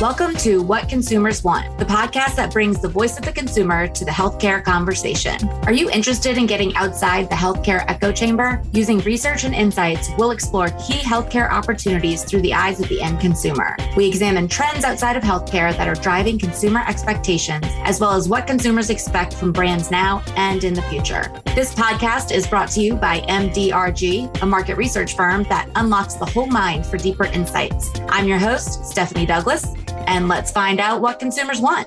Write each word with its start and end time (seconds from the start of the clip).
Welcome 0.00 0.36
to 0.36 0.62
What 0.62 0.88
Consumers 0.88 1.42
Want, 1.42 1.76
the 1.76 1.84
podcast 1.84 2.36
that 2.36 2.52
brings 2.52 2.80
the 2.80 2.88
voice 2.88 3.18
of 3.18 3.24
the 3.24 3.32
consumer 3.32 3.88
to 3.88 4.04
the 4.04 4.12
healthcare 4.12 4.62
conversation. 4.62 5.48
Are 5.64 5.72
you 5.72 5.90
interested 5.90 6.38
in 6.38 6.46
getting 6.46 6.72
outside 6.76 7.28
the 7.28 7.34
healthcare 7.34 7.84
echo 7.88 8.12
chamber? 8.12 8.62
Using 8.72 9.00
research 9.00 9.42
and 9.42 9.52
insights, 9.52 10.08
we'll 10.16 10.30
explore 10.30 10.68
key 10.68 11.00
healthcare 11.00 11.50
opportunities 11.50 12.22
through 12.22 12.42
the 12.42 12.54
eyes 12.54 12.78
of 12.78 12.88
the 12.88 13.02
end 13.02 13.18
consumer. 13.18 13.76
We 13.96 14.06
examine 14.06 14.46
trends 14.46 14.84
outside 14.84 15.16
of 15.16 15.24
healthcare 15.24 15.76
that 15.76 15.88
are 15.88 15.96
driving 15.96 16.38
consumer 16.38 16.84
expectations, 16.86 17.66
as 17.82 17.98
well 17.98 18.12
as 18.12 18.28
what 18.28 18.46
consumers 18.46 18.90
expect 18.90 19.34
from 19.34 19.50
brands 19.50 19.90
now 19.90 20.22
and 20.36 20.62
in 20.62 20.74
the 20.74 20.82
future. 20.82 21.28
This 21.56 21.74
podcast 21.74 22.30
is 22.30 22.46
brought 22.46 22.70
to 22.70 22.80
you 22.80 22.94
by 22.94 23.18
MDRG, 23.22 24.42
a 24.42 24.46
market 24.46 24.76
research 24.76 25.16
firm 25.16 25.42
that 25.48 25.68
unlocks 25.74 26.14
the 26.14 26.26
whole 26.26 26.46
mind 26.46 26.86
for 26.86 26.98
deeper 26.98 27.24
insights. 27.24 27.90
I'm 28.08 28.28
your 28.28 28.38
host, 28.38 28.84
Stephanie 28.84 29.26
Douglas 29.26 29.66
and 30.08 30.26
let's 30.26 30.50
find 30.50 30.80
out 30.80 31.00
what 31.00 31.20
consumers 31.20 31.60
want. 31.60 31.86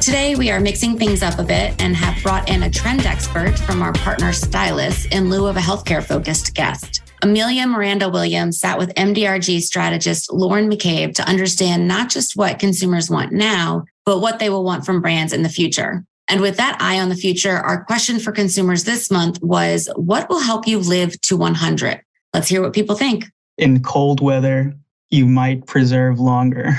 Today, 0.00 0.34
we 0.34 0.50
are 0.50 0.60
mixing 0.60 0.98
things 0.98 1.22
up 1.22 1.38
a 1.38 1.42
bit 1.42 1.80
and 1.80 1.96
have 1.96 2.22
brought 2.22 2.50
in 2.50 2.64
a 2.64 2.70
trend 2.70 3.06
expert 3.06 3.58
from 3.58 3.80
our 3.80 3.92
partner 3.94 4.32
Stylus 4.32 5.06
in 5.06 5.30
lieu 5.30 5.46
of 5.46 5.56
a 5.56 5.60
healthcare 5.60 6.04
focused 6.04 6.54
guest. 6.54 7.00
Amelia 7.22 7.66
Miranda 7.66 8.10
Williams 8.10 8.58
sat 8.58 8.76
with 8.76 8.92
MDRG 8.96 9.62
strategist 9.62 10.30
Lauren 10.30 10.70
McCabe 10.70 11.14
to 11.14 11.26
understand 11.26 11.88
not 11.88 12.10
just 12.10 12.36
what 12.36 12.58
consumers 12.58 13.08
want 13.08 13.32
now, 13.32 13.84
but 14.04 14.20
what 14.20 14.40
they 14.40 14.50
will 14.50 14.64
want 14.64 14.84
from 14.84 15.00
brands 15.00 15.32
in 15.32 15.42
the 15.42 15.48
future. 15.48 16.04
And 16.28 16.42
with 16.42 16.58
that 16.58 16.76
eye 16.80 17.00
on 17.00 17.08
the 17.08 17.16
future, 17.16 17.56
our 17.56 17.84
question 17.84 18.18
for 18.18 18.32
consumers 18.32 18.84
this 18.84 19.10
month 19.10 19.42
was 19.42 19.88
what 19.96 20.28
will 20.28 20.40
help 20.40 20.66
you 20.66 20.80
live 20.80 21.18
to 21.22 21.36
100? 21.36 22.02
Let's 22.34 22.48
hear 22.48 22.60
what 22.60 22.74
people 22.74 22.96
think 22.96 23.24
in 23.58 23.82
cold 23.82 24.20
weather, 24.20 24.74
you 25.10 25.26
might 25.26 25.66
preserve 25.66 26.20
longer. 26.20 26.70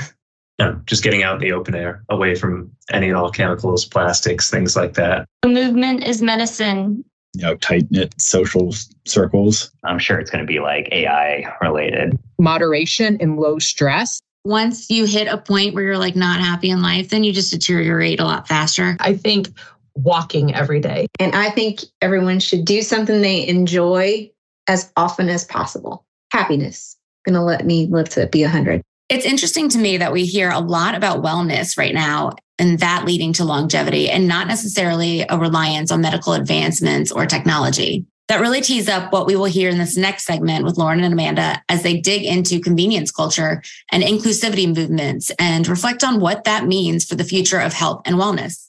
Yeah, 0.58 0.76
just 0.86 1.02
getting 1.02 1.22
out 1.22 1.34
in 1.34 1.42
the 1.42 1.52
open 1.52 1.74
air, 1.74 2.02
away 2.08 2.34
from 2.34 2.70
any 2.90 3.08
and 3.08 3.16
all 3.18 3.30
chemicals, 3.30 3.84
plastics, 3.84 4.50
things 4.50 4.74
like 4.74 4.94
that. 4.94 5.28
Movement 5.44 6.02
is 6.02 6.22
medicine. 6.22 7.04
You 7.34 7.42
know, 7.42 7.56
tight 7.56 7.90
knit 7.90 8.14
social 8.18 8.74
circles. 9.04 9.70
I'm 9.84 9.98
sure 9.98 10.18
it's 10.18 10.30
going 10.30 10.42
to 10.42 10.50
be 10.50 10.60
like 10.60 10.88
AI 10.92 11.44
related. 11.60 12.18
Moderation 12.38 13.18
and 13.20 13.36
low 13.36 13.58
stress. 13.58 14.22
Once 14.46 14.88
you 14.88 15.04
hit 15.04 15.28
a 15.28 15.36
point 15.36 15.74
where 15.74 15.84
you're 15.84 15.98
like 15.98 16.16
not 16.16 16.40
happy 16.40 16.70
in 16.70 16.80
life, 16.80 17.10
then 17.10 17.22
you 17.22 17.34
just 17.34 17.52
deteriorate 17.52 18.18
a 18.18 18.24
lot 18.24 18.48
faster. 18.48 18.96
I 19.00 19.14
think 19.14 19.50
walking 19.94 20.54
every 20.54 20.80
day. 20.80 21.06
And 21.20 21.34
I 21.34 21.50
think 21.50 21.80
everyone 22.00 22.40
should 22.40 22.64
do 22.64 22.80
something 22.80 23.20
they 23.20 23.46
enjoy 23.46 24.30
as 24.68 24.90
often 24.96 25.28
as 25.28 25.44
possible 25.44 26.05
happiness 26.32 26.96
going 27.26 27.34
to 27.34 27.42
let 27.42 27.66
me 27.66 27.86
live 27.86 28.08
to 28.10 28.26
be 28.28 28.42
100. 28.42 28.80
It's 29.08 29.26
interesting 29.26 29.68
to 29.70 29.78
me 29.78 29.98
that 29.98 30.12
we 30.12 30.24
hear 30.24 30.50
a 30.50 30.60
lot 30.60 30.94
about 30.94 31.22
wellness 31.22 31.76
right 31.76 31.94
now 31.94 32.32
and 32.58 32.78
that 32.78 33.04
leading 33.04 33.32
to 33.34 33.44
longevity 33.44 34.08
and 34.08 34.26
not 34.26 34.48
necessarily 34.48 35.26
a 35.28 35.38
reliance 35.38 35.90
on 35.90 36.00
medical 36.00 36.32
advancements 36.32 37.12
or 37.12 37.26
technology. 37.26 38.06
That 38.28 38.40
really 38.40 38.60
tees 38.60 38.88
up 38.88 39.12
what 39.12 39.26
we 39.26 39.36
will 39.36 39.44
hear 39.44 39.70
in 39.70 39.78
this 39.78 39.96
next 39.96 40.24
segment 40.24 40.64
with 40.64 40.78
Lauren 40.78 41.04
and 41.04 41.12
Amanda 41.12 41.62
as 41.68 41.84
they 41.84 42.00
dig 42.00 42.24
into 42.24 42.58
convenience 42.58 43.12
culture 43.12 43.62
and 43.92 44.02
inclusivity 44.02 44.74
movements 44.74 45.30
and 45.38 45.68
reflect 45.68 46.02
on 46.02 46.18
what 46.18 46.42
that 46.42 46.66
means 46.66 47.04
for 47.04 47.14
the 47.14 47.22
future 47.22 47.60
of 47.60 47.72
health 47.72 48.02
and 48.04 48.16
wellness. 48.16 48.65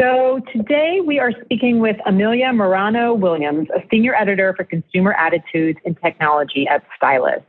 So 0.00 0.40
today 0.52 1.00
we 1.04 1.18
are 1.20 1.32
speaking 1.44 1.78
with 1.78 1.96
Amelia 2.06 2.52
Morano 2.52 3.14
Williams, 3.14 3.68
a 3.70 3.82
senior 3.90 4.14
editor 4.14 4.54
for 4.56 4.64
consumer 4.64 5.12
attitudes 5.12 5.78
and 5.84 5.96
technology 6.02 6.66
at 6.66 6.82
Stylus. 6.96 7.42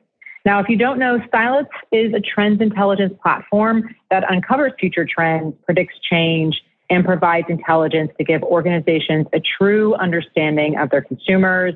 Now, 0.46 0.60
if 0.60 0.68
you 0.68 0.78
don't 0.78 1.00
know, 1.00 1.20
Stylus 1.28 1.66
is 1.92 2.14
a 2.14 2.20
trends 2.20 2.62
intelligence 2.62 3.14
platform 3.24 3.96
that 4.12 4.30
uncovers 4.30 4.74
future 4.80 5.06
trends, 5.06 5.56
predicts 5.66 5.96
change, 6.08 6.62
and 6.90 7.06
provides 7.06 7.48
intelligence 7.50 8.12
to 8.18 8.24
give 8.24 8.44
organizations 8.44 9.26
a 9.34 9.40
true 9.40 9.96
understanding 9.96 10.78
of 10.78 10.90
their 10.90 11.02
consumers. 11.02 11.74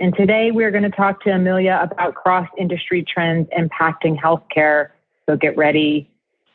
And 0.00 0.14
today 0.14 0.50
we're 0.52 0.70
going 0.70 0.84
to 0.84 0.90
talk 0.90 1.22
to 1.24 1.30
Amelia 1.30 1.80
about 1.82 2.14
cross 2.14 2.48
industry 2.58 3.04
trends 3.04 3.48
impacting 3.58 4.18
healthcare. 4.18 4.90
So 5.26 5.36
get 5.36 5.56
ready. 5.56 6.08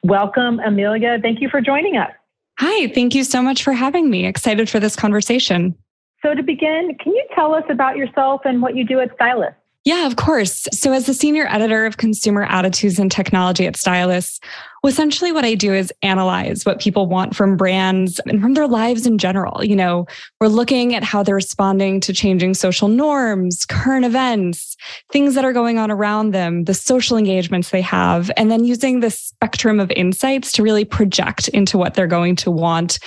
Welcome, 0.03 0.59
Amelia. 0.59 1.17
Thank 1.22 1.41
you 1.41 1.50
for 1.50 1.61
joining 1.61 1.97
us. 1.97 2.11
Hi, 2.57 2.88
thank 2.88 3.13
you 3.13 3.23
so 3.23 3.41
much 3.41 3.63
for 3.63 3.73
having 3.73 4.09
me. 4.09 4.25
Excited 4.25 4.69
for 4.69 4.79
this 4.79 4.95
conversation. 4.95 5.75
So, 6.21 6.33
to 6.33 6.41
begin, 6.41 6.95
can 7.01 7.13
you 7.13 7.25
tell 7.35 7.53
us 7.53 7.66
about 7.69 7.97
yourself 7.97 8.41
and 8.45 8.61
what 8.61 8.75
you 8.75 8.85
do 8.85 8.99
at 8.99 9.13
Stylus? 9.16 9.53
Yeah, 9.83 10.07
of 10.07 10.16
course. 10.16 10.67
So, 10.71 10.93
as 10.93 11.05
the 11.05 11.13
senior 11.13 11.47
editor 11.47 11.85
of 11.85 11.97
consumer 11.97 12.43
attitudes 12.43 12.97
and 12.97 13.11
technology 13.11 13.67
at 13.67 13.75
Stylus, 13.75 14.39
well, 14.85 14.91
essentially 14.91 15.31
what 15.31 15.44
I 15.44 15.56
do 15.56 15.73
is 15.73 15.91
analyze 16.03 16.63
what 16.63 16.79
people 16.79 17.07
want 17.07 17.35
from 17.35 17.57
brands 17.57 18.19
and 18.28 18.40
from 18.40 18.53
their 18.53 18.68
lives 18.68 19.07
in 19.07 19.18
general. 19.18 19.66
You 19.66 19.75
know, 19.75 20.06
we're 20.40 20.47
looking 20.47 20.94
at 20.94 21.03
how 21.03 21.23
they're 21.23 21.34
responding 21.34 22.00
to 22.01 22.13
changing 22.13 22.53
social 22.53 22.88
norms, 22.88 23.66
current 23.66 24.06
events, 24.06 24.78
things 25.12 25.34
that 25.34 25.44
are 25.44 25.53
going 25.53 25.79
on 25.79 25.90
around 25.90 26.35
them, 26.35 26.66
the 26.66 26.75
social 26.75 27.18
engagements 27.18 27.72
they 27.72 27.81
have, 27.81 28.29
and 28.38 28.51
then 28.51 28.63
using 28.63 29.00
this 29.00 29.19
spectrum 29.19 29.79
of 29.79 29.90
insights 29.90 30.51
to 30.51 30.62
really 30.62 30.85
project 30.85 31.47
into 31.47 31.79
what 31.79 31.96
they're 31.96 32.06
going 32.06 32.35
to 32.35 32.52
want 32.52 33.00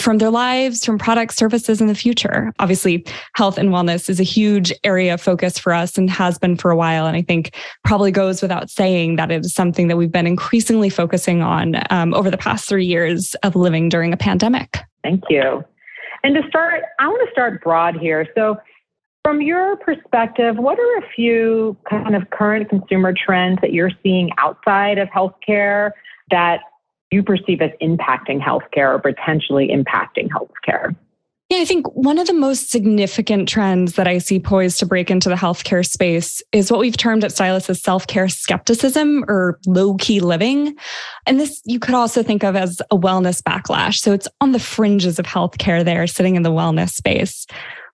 from 0.00 0.18
their 0.18 0.30
lives, 0.30 0.84
from 0.84 0.98
products, 0.98 1.34
services 1.34 1.80
in 1.80 1.88
the 1.88 1.96
future. 1.96 2.52
Obviously, 2.60 3.04
health 3.34 3.58
and 3.58 3.70
wellness 3.70 4.08
is 4.08 4.20
a 4.20 4.22
huge 4.22 4.72
area 4.84 5.14
of 5.14 5.20
focus 5.20 5.58
for 5.58 5.72
us 5.72 5.98
and 5.98 6.08
has 6.10 6.38
been 6.38 6.56
for 6.56 6.70
a 6.70 6.76
while. 6.76 7.06
And 7.06 7.16
I 7.16 7.22
think 7.22 7.56
probably 7.82 8.12
goes 8.12 8.40
without 8.40 8.70
saying 8.70 9.16
that 9.16 9.32
it 9.32 9.44
is 9.44 9.52
something 9.52 9.88
that 9.88 9.96
we've 9.96 10.12
been 10.12 10.28
increasingly 10.28 10.90
focused 10.90 11.23
focusing 11.24 11.42
on 11.42 11.76
um, 11.90 12.12
over 12.14 12.30
the 12.30 12.36
past 12.36 12.68
three 12.68 12.84
years 12.84 13.34
of 13.42 13.56
living 13.56 13.88
during 13.88 14.12
a 14.12 14.16
pandemic. 14.16 14.78
Thank 15.02 15.24
you. 15.30 15.64
And 16.22 16.34
to 16.34 16.42
start, 16.48 16.82
I 16.98 17.06
want 17.08 17.26
to 17.26 17.32
start 17.32 17.62
broad 17.62 17.96
here. 17.96 18.26
So, 18.34 18.56
from 19.24 19.40
your 19.40 19.76
perspective, 19.78 20.56
what 20.58 20.78
are 20.78 20.98
a 20.98 21.08
few 21.16 21.76
kind 21.88 22.14
of 22.14 22.28
current 22.28 22.68
consumer 22.68 23.14
trends 23.14 23.58
that 23.62 23.72
you're 23.72 23.90
seeing 24.02 24.30
outside 24.36 24.98
of 24.98 25.08
healthcare 25.08 25.92
that 26.30 26.60
you 27.10 27.22
perceive 27.22 27.62
as 27.62 27.70
impacting 27.80 28.38
healthcare 28.38 28.94
or 28.94 28.98
potentially 28.98 29.68
impacting 29.68 30.28
healthcare? 30.28 30.94
Yeah, 31.50 31.58
I 31.58 31.66
think 31.66 31.86
one 31.94 32.18
of 32.18 32.26
the 32.26 32.32
most 32.32 32.70
significant 32.70 33.48
trends 33.48 33.94
that 33.94 34.08
I 34.08 34.16
see 34.16 34.40
poised 34.40 34.78
to 34.78 34.86
break 34.86 35.10
into 35.10 35.28
the 35.28 35.34
healthcare 35.34 35.86
space 35.86 36.42
is 36.52 36.70
what 36.70 36.80
we've 36.80 36.96
termed 36.96 37.22
at 37.22 37.32
Stylus 37.32 37.68
as 37.68 37.82
self 37.82 38.06
care 38.06 38.28
skepticism 38.30 39.24
or 39.28 39.60
low 39.66 39.94
key 39.96 40.20
living. 40.20 40.74
And 41.26 41.38
this 41.38 41.60
you 41.66 41.78
could 41.78 41.94
also 41.94 42.22
think 42.22 42.44
of 42.44 42.56
as 42.56 42.80
a 42.90 42.96
wellness 42.96 43.42
backlash. 43.42 43.98
So 43.98 44.12
it's 44.12 44.28
on 44.40 44.52
the 44.52 44.58
fringes 44.58 45.18
of 45.18 45.26
healthcare 45.26 45.84
there, 45.84 46.06
sitting 46.06 46.36
in 46.36 46.42
the 46.42 46.50
wellness 46.50 46.90
space. 46.90 47.46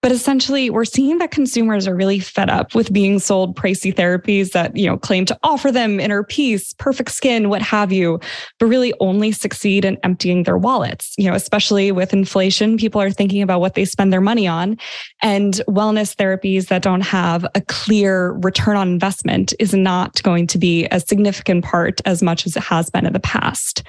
But 0.02 0.12
essentially, 0.12 0.70
we're 0.70 0.86
seeing 0.86 1.18
that 1.18 1.30
consumers 1.30 1.86
are 1.86 1.94
really 1.94 2.20
fed 2.20 2.48
up 2.48 2.74
with 2.74 2.92
being 2.92 3.18
sold 3.18 3.54
pricey 3.54 3.94
therapies 3.94 4.52
that, 4.52 4.74
you 4.74 4.86
know, 4.86 4.96
claim 4.96 5.26
to 5.26 5.38
offer 5.42 5.70
them 5.70 6.00
inner 6.00 6.24
peace, 6.24 6.72
perfect 6.74 7.10
skin, 7.12 7.50
what 7.50 7.60
have 7.60 7.92
you, 7.92 8.18
but 8.58 8.66
really 8.66 8.94
only 9.00 9.30
succeed 9.30 9.84
in 9.84 9.98
emptying 10.02 10.44
their 10.44 10.56
wallets. 10.56 11.14
You 11.18 11.28
know, 11.28 11.36
especially 11.36 11.92
with 11.92 12.14
inflation, 12.14 12.78
people 12.78 13.00
are 13.00 13.10
thinking 13.10 13.42
about 13.42 13.60
what 13.60 13.74
they 13.74 13.84
spend 13.84 14.10
their 14.10 14.22
money 14.22 14.48
on. 14.48 14.78
And 15.22 15.54
wellness 15.68 16.16
therapies 16.16 16.68
that 16.68 16.82
don't 16.82 17.02
have 17.02 17.44
a 17.54 17.60
clear 17.60 18.32
return 18.42 18.76
on 18.76 18.88
investment 18.88 19.52
is 19.58 19.74
not 19.74 20.22
going 20.22 20.46
to 20.46 20.58
be 20.58 20.86
a 20.86 21.00
significant 21.00 21.64
part 21.64 22.00
as 22.06 22.22
much 22.22 22.46
as 22.46 22.56
it 22.56 22.62
has 22.62 22.88
been 22.88 23.04
in 23.04 23.12
the 23.12 23.20
past. 23.20 23.82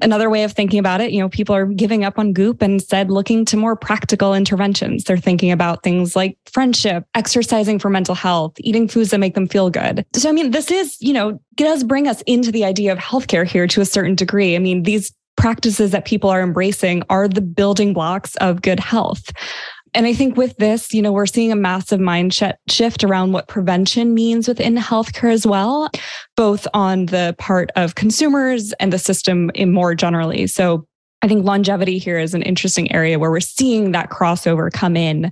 Another 0.00 0.30
way 0.30 0.42
of 0.44 0.52
thinking 0.52 0.78
about 0.78 1.02
it, 1.02 1.10
you 1.10 1.20
know, 1.20 1.28
people 1.28 1.54
are 1.54 1.66
giving 1.66 2.02
up 2.02 2.18
on 2.18 2.32
goop 2.32 2.62
and 2.62 2.74
instead 2.74 3.10
looking 3.10 3.44
to 3.44 3.58
more 3.58 3.76
practical 3.76 4.34
interventions. 4.34 5.04
They're 5.04 5.18
thinking 5.18 5.49
about 5.52 5.82
things 5.82 6.16
like 6.16 6.36
friendship, 6.52 7.04
exercising 7.14 7.78
for 7.78 7.90
mental 7.90 8.14
health, 8.14 8.52
eating 8.58 8.88
foods 8.88 9.10
that 9.10 9.18
make 9.18 9.34
them 9.34 9.48
feel 9.48 9.70
good. 9.70 10.04
So, 10.14 10.28
I 10.28 10.32
mean, 10.32 10.50
this 10.50 10.70
is, 10.70 10.96
you 11.00 11.12
know, 11.12 11.40
does 11.56 11.84
bring 11.84 12.08
us 12.08 12.22
into 12.22 12.50
the 12.50 12.64
idea 12.64 12.92
of 12.92 12.98
healthcare 12.98 13.46
here 13.46 13.66
to 13.66 13.80
a 13.80 13.86
certain 13.86 14.14
degree. 14.14 14.56
I 14.56 14.58
mean, 14.58 14.82
these 14.82 15.12
practices 15.36 15.90
that 15.92 16.04
people 16.04 16.28
are 16.28 16.42
embracing 16.42 17.02
are 17.08 17.26
the 17.26 17.40
building 17.40 17.92
blocks 17.94 18.36
of 18.36 18.62
good 18.62 18.80
health. 18.80 19.30
And 19.92 20.06
I 20.06 20.14
think 20.14 20.36
with 20.36 20.56
this, 20.58 20.94
you 20.94 21.02
know, 21.02 21.10
we're 21.10 21.26
seeing 21.26 21.50
a 21.50 21.56
massive 21.56 21.98
mind 21.98 22.32
shift 22.68 23.02
around 23.02 23.32
what 23.32 23.48
prevention 23.48 24.14
means 24.14 24.46
within 24.46 24.76
healthcare 24.76 25.32
as 25.32 25.46
well, 25.46 25.90
both 26.36 26.66
on 26.74 27.06
the 27.06 27.34
part 27.38 27.70
of 27.74 27.96
consumers 27.96 28.72
and 28.74 28.92
the 28.92 28.98
system 28.98 29.50
in 29.54 29.72
more 29.72 29.94
generally. 29.96 30.46
So 30.46 30.86
I 31.22 31.28
think 31.28 31.44
longevity 31.44 31.98
here 31.98 32.18
is 32.18 32.32
an 32.32 32.42
interesting 32.42 32.90
area 32.92 33.18
where 33.18 33.30
we're 33.30 33.40
seeing 33.40 33.92
that 33.92 34.08
crossover 34.10 34.72
come 34.72 34.96
in. 34.96 35.30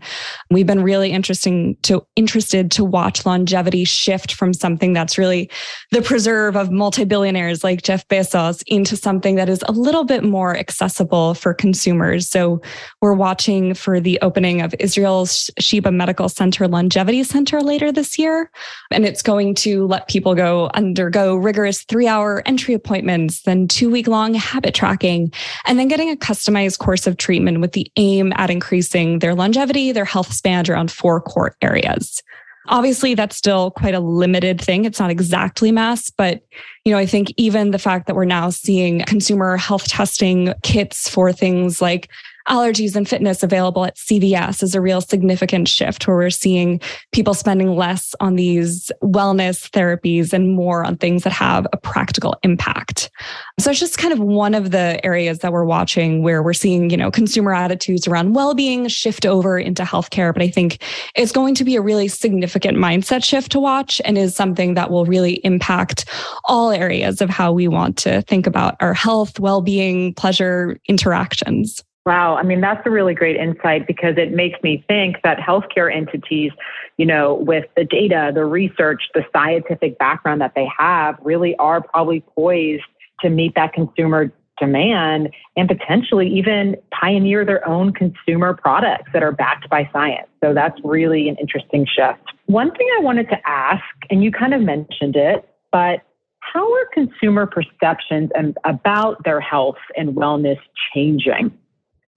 We've 0.51 0.67
been 0.67 0.83
really 0.83 1.13
interesting 1.13 1.77
to 1.83 2.07
interested 2.15 2.71
to 2.73 2.85
watch 2.85 3.25
longevity 3.25 3.85
shift 3.85 4.35
from 4.35 4.53
something 4.53 4.93
that's 4.93 5.17
really 5.17 5.51
the 5.91 6.03
preserve 6.03 6.57
of 6.57 6.71
multi-billionaires 6.71 7.65
like 7.65 7.83
Jeff 7.83 8.07
Bezos 8.09 8.63
into 8.67 8.97
something 8.97 9.37
that 9.37 9.49
is 9.49 9.65
a 9.67 9.73
little 9.73 10.05
bit 10.05 10.25
more 10.25 10.55
accessible 10.57 11.33
for 11.35 11.55
consumers. 11.55 12.29
So 12.29 12.61
we're 13.01 13.15
watching 13.15 13.73
for 13.73 13.99
the 13.99 14.19
opening 14.21 14.61
of 14.61 14.75
Israel's 14.79 15.51
Sheba 15.59 15.91
Medical 15.91 16.29
Center 16.29 16.69
Longevity 16.69 17.23
Center 17.25 17.63
later 17.63 17.93
this 17.93 18.19
year. 18.19 18.51
And 18.91 19.07
it's 19.07 19.23
going 19.23 19.55
to 19.57 19.87
let 19.87 20.09
people 20.09 20.35
go 20.35 20.71
undergo 20.75 21.35
rigorous 21.35 21.85
three-hour 21.85 22.43
entry 22.45 22.75
appointments, 22.75 23.43
then 23.43 23.69
two-week 23.69 24.07
long 24.07 24.35
habit 24.35 24.75
tracking. 24.75 25.33
And 25.67 25.78
then 25.79 25.89
getting 25.89 26.11
a 26.11 26.17
customized 26.17 26.79
course 26.79 27.07
of 27.07 27.17
treatment 27.17 27.61
with 27.61 27.73
the 27.73 27.91
aim 27.97 28.33
at 28.37 28.51
increasing 28.51 29.19
their 29.19 29.35
longevity, 29.35 29.93
their 29.93 30.05
health 30.05 30.33
span 30.33 30.69
around 30.69 30.91
four 30.91 31.21
core 31.21 31.57
areas. 31.63 32.23
Obviously, 32.69 33.15
that's 33.15 33.37
still 33.37 33.71
quite 33.71 33.95
a 33.95 34.01
limited 34.01 34.61
thing. 34.61 34.85
It's 34.85 35.01
not 35.01 35.11
exactly 35.11 35.73
mass, 35.73 36.11
but 36.11 36.43
you 36.85 36.93
know, 36.93 36.99
I 36.99 37.07
think 37.07 37.33
even 37.37 37.71
the 37.71 37.79
fact 37.79 38.07
that 38.07 38.17
we're 38.17 38.25
now 38.27 38.51
seeing 38.51 39.01
consumer 39.03 39.57
health 39.57 39.89
testing 39.89 40.53
kits 40.63 41.09
for 41.09 41.33
things 41.33 41.81
like 41.81 42.11
allergies 42.49 42.97
and 42.97 43.09
fitness 43.09 43.43
available 43.43 43.85
at 43.85 43.97
CVS 43.97 44.63
is 44.63 44.75
a 44.75 44.81
real 44.81 45.01
significant 45.01 45.69
shift 45.69 46.07
where 46.07 46.17
we're 46.17 46.31
seeing 46.31 46.81
people 47.13 47.35
spending 47.35 47.77
less 47.77 48.15
on 48.21 48.37
these 48.37 48.91
wellness 49.03 49.71
therapies 49.71 50.33
and 50.33 50.55
more 50.55 50.85
on 50.85 50.97
things 50.97 51.23
that 51.25 51.33
have 51.33 51.67
a 51.73 51.77
practical 51.77 52.37
impact. 52.43 53.11
So 53.59 53.71
it's 53.71 53.81
just 53.81 53.99
kind 53.99 54.13
of 54.13 54.19
one 54.19 54.55
of 54.55 54.71
the 54.71 55.05
areas 55.05 55.41
that 55.41 55.53
we're 55.53 55.65
watching 55.65 56.23
where 56.23 56.43
we're 56.43 56.53
seeing, 56.53 56.91
you 56.91 56.97
know, 56.97 57.11
consumer 57.11 57.53
attitudes 57.53 58.09
around 58.09 58.35
well-being 58.35 58.89
shift 58.89 59.27
over 59.27 59.59
into 59.59 59.83
healthcare. 59.83 60.33
But 60.33 60.43
I 60.43 60.49
think 60.49 60.83
it's 61.15 61.33
going 61.33 61.55
to 61.57 61.65
be 61.65 61.77
a 61.77 61.83
really 61.83 62.09
significant 62.09 62.79
mindset 62.79 63.25
shift 63.25 63.53
to 63.53 63.61
watch 63.61 64.01
and 64.05 64.17
is 64.17 64.35
something 64.35 64.75
that 64.75 64.91
will 64.91 65.05
really 65.05 65.35
impact 65.45 66.07
all 66.45 66.71
areas 66.71 67.21
of 67.21 67.31
how 67.31 67.53
we 67.53 67.69
want 67.69 67.97
to 67.99 68.23
think 68.23 68.47
about 68.47 68.77
our 68.81 68.95
health, 68.95 69.39
well-being, 69.39 70.15
pleasure 70.15 70.79
interactions. 70.89 71.85
Wow. 72.09 72.37
I 72.37 72.43
mean, 72.43 72.63
that's 72.63 72.81
a 72.87 72.91
really 72.91 73.13
great 73.13 73.37
insight 73.37 73.87
because 73.87 74.15
it 74.17 74.33
makes 74.33 74.59
me 74.63 74.83
think 74.89 75.17
that 75.25 75.37
healthcare 75.37 75.95
entities, 75.95 76.53
you 76.97 77.05
know, 77.05 77.35
with 77.35 77.67
the 77.77 77.85
data, 77.85 78.33
the 78.33 78.47
research, 78.47 79.03
the 79.13 79.27
scientific 79.31 79.99
background 79.99 80.41
that 80.41 80.55
they 80.57 80.67
have, 80.75 81.19
really 81.21 81.55
are 81.57 81.83
probably 81.83 82.25
poised 82.35 82.85
to 83.21 83.29
meet 83.29 83.55
that 83.57 83.75
consumer 83.75 84.33
demand 84.59 85.29
and 85.55 85.69
potentially 85.69 86.27
even 86.27 86.77
pioneer 86.99 87.45
their 87.45 87.69
own 87.69 87.93
consumer 87.93 88.55
products 88.55 89.11
that 89.13 89.23
are 89.23 89.33
backed 89.33 89.69
by 89.69 89.87
science. 89.93 90.29
So 90.43 90.55
that's 90.55 90.81
really 90.83 91.29
an 91.29 91.37
interesting 91.37 91.85
shift. 91.85 92.23
One 92.47 92.71
thing 92.75 92.89
I 92.99 93.03
wanted 93.03 93.29
to 93.29 93.37
ask, 93.47 93.85
and 94.09 94.25
you 94.25 94.33
kind 94.33 94.55
of 94.55 94.63
mentioned 94.63 95.15
it, 95.15 95.47
but 95.71 96.01
how 96.41 96.73
are 96.73 96.87
consumer 96.95 97.45
perceptions 97.45 98.31
about 98.65 99.23
their 99.25 99.41
health 99.41 99.77
and 99.95 100.17
wellness 100.17 100.59
changing? 100.95 101.53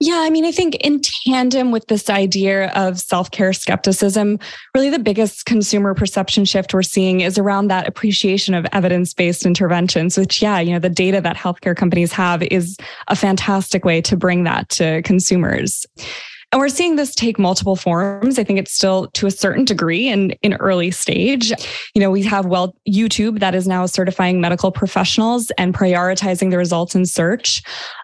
Yeah, 0.04 0.18
I 0.18 0.30
mean, 0.30 0.44
I 0.44 0.50
think 0.50 0.74
in 0.80 1.00
tandem 1.28 1.70
with 1.70 1.86
this 1.86 2.10
idea 2.10 2.72
of 2.72 2.98
self 2.98 3.30
care 3.30 3.52
skepticism, 3.52 4.40
really 4.74 4.90
the 4.90 4.98
biggest 4.98 5.46
consumer 5.46 5.94
perception 5.94 6.44
shift 6.44 6.74
we're 6.74 6.82
seeing 6.82 7.20
is 7.20 7.38
around 7.38 7.68
that 7.68 7.86
appreciation 7.86 8.52
of 8.52 8.66
evidence 8.72 9.14
based 9.14 9.46
interventions, 9.46 10.18
which, 10.18 10.42
yeah, 10.42 10.58
you 10.58 10.72
know, 10.72 10.80
the 10.80 10.90
data 10.90 11.20
that 11.20 11.36
healthcare 11.36 11.76
companies 11.76 12.10
have 12.10 12.42
is 12.42 12.76
a 13.06 13.14
fantastic 13.14 13.84
way 13.84 14.00
to 14.00 14.16
bring 14.16 14.42
that 14.42 14.68
to 14.70 15.02
consumers. 15.02 15.86
And 16.52 16.60
we're 16.60 16.68
seeing 16.68 16.96
this 16.96 17.14
take 17.14 17.38
multiple 17.38 17.76
forms. 17.76 18.38
I 18.38 18.44
think 18.44 18.58
it's 18.58 18.74
still 18.74 19.06
to 19.12 19.26
a 19.26 19.30
certain 19.30 19.64
degree 19.64 20.08
in, 20.08 20.32
in 20.42 20.52
early 20.54 20.90
stage. 20.90 21.50
You 21.94 22.02
know, 22.02 22.10
we 22.10 22.22
have 22.24 22.44
well 22.44 22.76
YouTube 22.86 23.40
that 23.40 23.54
is 23.54 23.66
now 23.66 23.86
certifying 23.86 24.38
medical 24.38 24.70
professionals 24.70 25.50
and 25.56 25.72
prioritizing 25.72 26.50
the 26.50 26.58
results 26.58 26.94
in 26.94 27.06
search. 27.06 27.62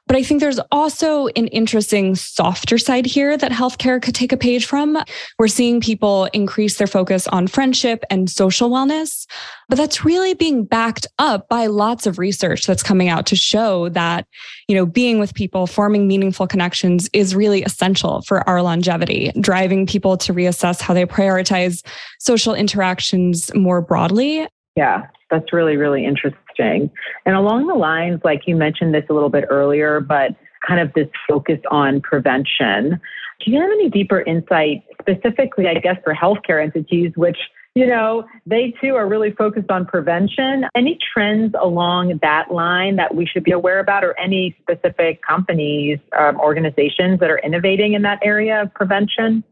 But 0.08 0.16
I 0.16 0.22
think 0.22 0.40
there's 0.40 0.58
also 0.72 1.26
an 1.28 1.48
interesting 1.48 2.14
softer 2.14 2.78
side 2.78 3.04
here 3.04 3.36
that 3.36 3.52
healthcare 3.52 4.02
could 4.02 4.14
take 4.14 4.32
a 4.32 4.38
page 4.38 4.64
from. 4.64 4.98
We're 5.38 5.48
seeing 5.48 5.80
people 5.82 6.24
increase 6.32 6.78
their 6.78 6.86
focus 6.86 7.28
on 7.28 7.46
friendship 7.46 8.02
and 8.08 8.30
social 8.30 8.70
wellness, 8.70 9.26
but 9.68 9.76
that's 9.76 10.06
really 10.06 10.32
being 10.32 10.64
backed 10.64 11.06
up 11.18 11.46
by 11.50 11.66
lots 11.66 12.06
of 12.06 12.18
research 12.18 12.66
that's 12.66 12.82
coming 12.82 13.10
out 13.10 13.26
to 13.26 13.36
show 13.36 13.90
that, 13.90 14.26
you 14.66 14.74
know, 14.74 14.86
being 14.86 15.18
with 15.18 15.34
people, 15.34 15.66
forming 15.66 16.08
meaningful 16.08 16.46
connections 16.46 17.10
is 17.12 17.34
really 17.34 17.62
essential 17.62 18.22
for 18.22 18.48
our 18.48 18.62
longevity, 18.62 19.30
driving 19.40 19.86
people 19.86 20.16
to 20.16 20.32
reassess 20.32 20.80
how 20.80 20.94
they 20.94 21.04
prioritize 21.04 21.86
social 22.18 22.54
interactions 22.54 23.54
more 23.54 23.82
broadly. 23.82 24.48
Yeah, 24.74 25.06
that's 25.30 25.52
really, 25.52 25.76
really 25.76 26.04
interesting. 26.04 26.90
And 27.26 27.36
along 27.36 27.66
the 27.66 27.74
lines, 27.74 28.20
like 28.24 28.42
you 28.46 28.56
mentioned 28.56 28.94
this 28.94 29.04
a 29.10 29.12
little 29.12 29.28
bit 29.28 29.44
earlier, 29.48 30.00
but 30.00 30.36
kind 30.66 30.80
of 30.80 30.92
this 30.94 31.08
focus 31.28 31.58
on 31.70 32.00
prevention. 32.00 33.00
Do 33.44 33.50
you 33.50 33.60
have 33.60 33.70
any 33.70 33.88
deeper 33.88 34.20
insight, 34.20 34.82
specifically, 35.00 35.68
I 35.68 35.74
guess, 35.74 35.96
for 36.02 36.14
healthcare 36.14 36.62
entities, 36.62 37.12
which 37.16 37.38
you 37.74 37.86
know, 37.86 38.24
they 38.44 38.74
too 38.80 38.96
are 38.96 39.06
really 39.06 39.30
focused 39.30 39.70
on 39.70 39.86
prevention. 39.86 40.64
Any 40.74 40.98
trends 41.12 41.54
along 41.60 42.18
that 42.22 42.50
line 42.50 42.96
that 42.96 43.14
we 43.14 43.24
should 43.24 43.44
be 43.44 43.52
aware 43.52 43.78
about, 43.78 44.02
or 44.02 44.18
any 44.18 44.56
specific 44.62 45.20
companies, 45.22 46.00
um, 46.18 46.40
organizations 46.40 47.20
that 47.20 47.30
are 47.30 47.38
innovating 47.38 47.92
in 47.92 48.02
that 48.02 48.18
area 48.24 48.62
of 48.62 48.74
prevention? 48.74 49.44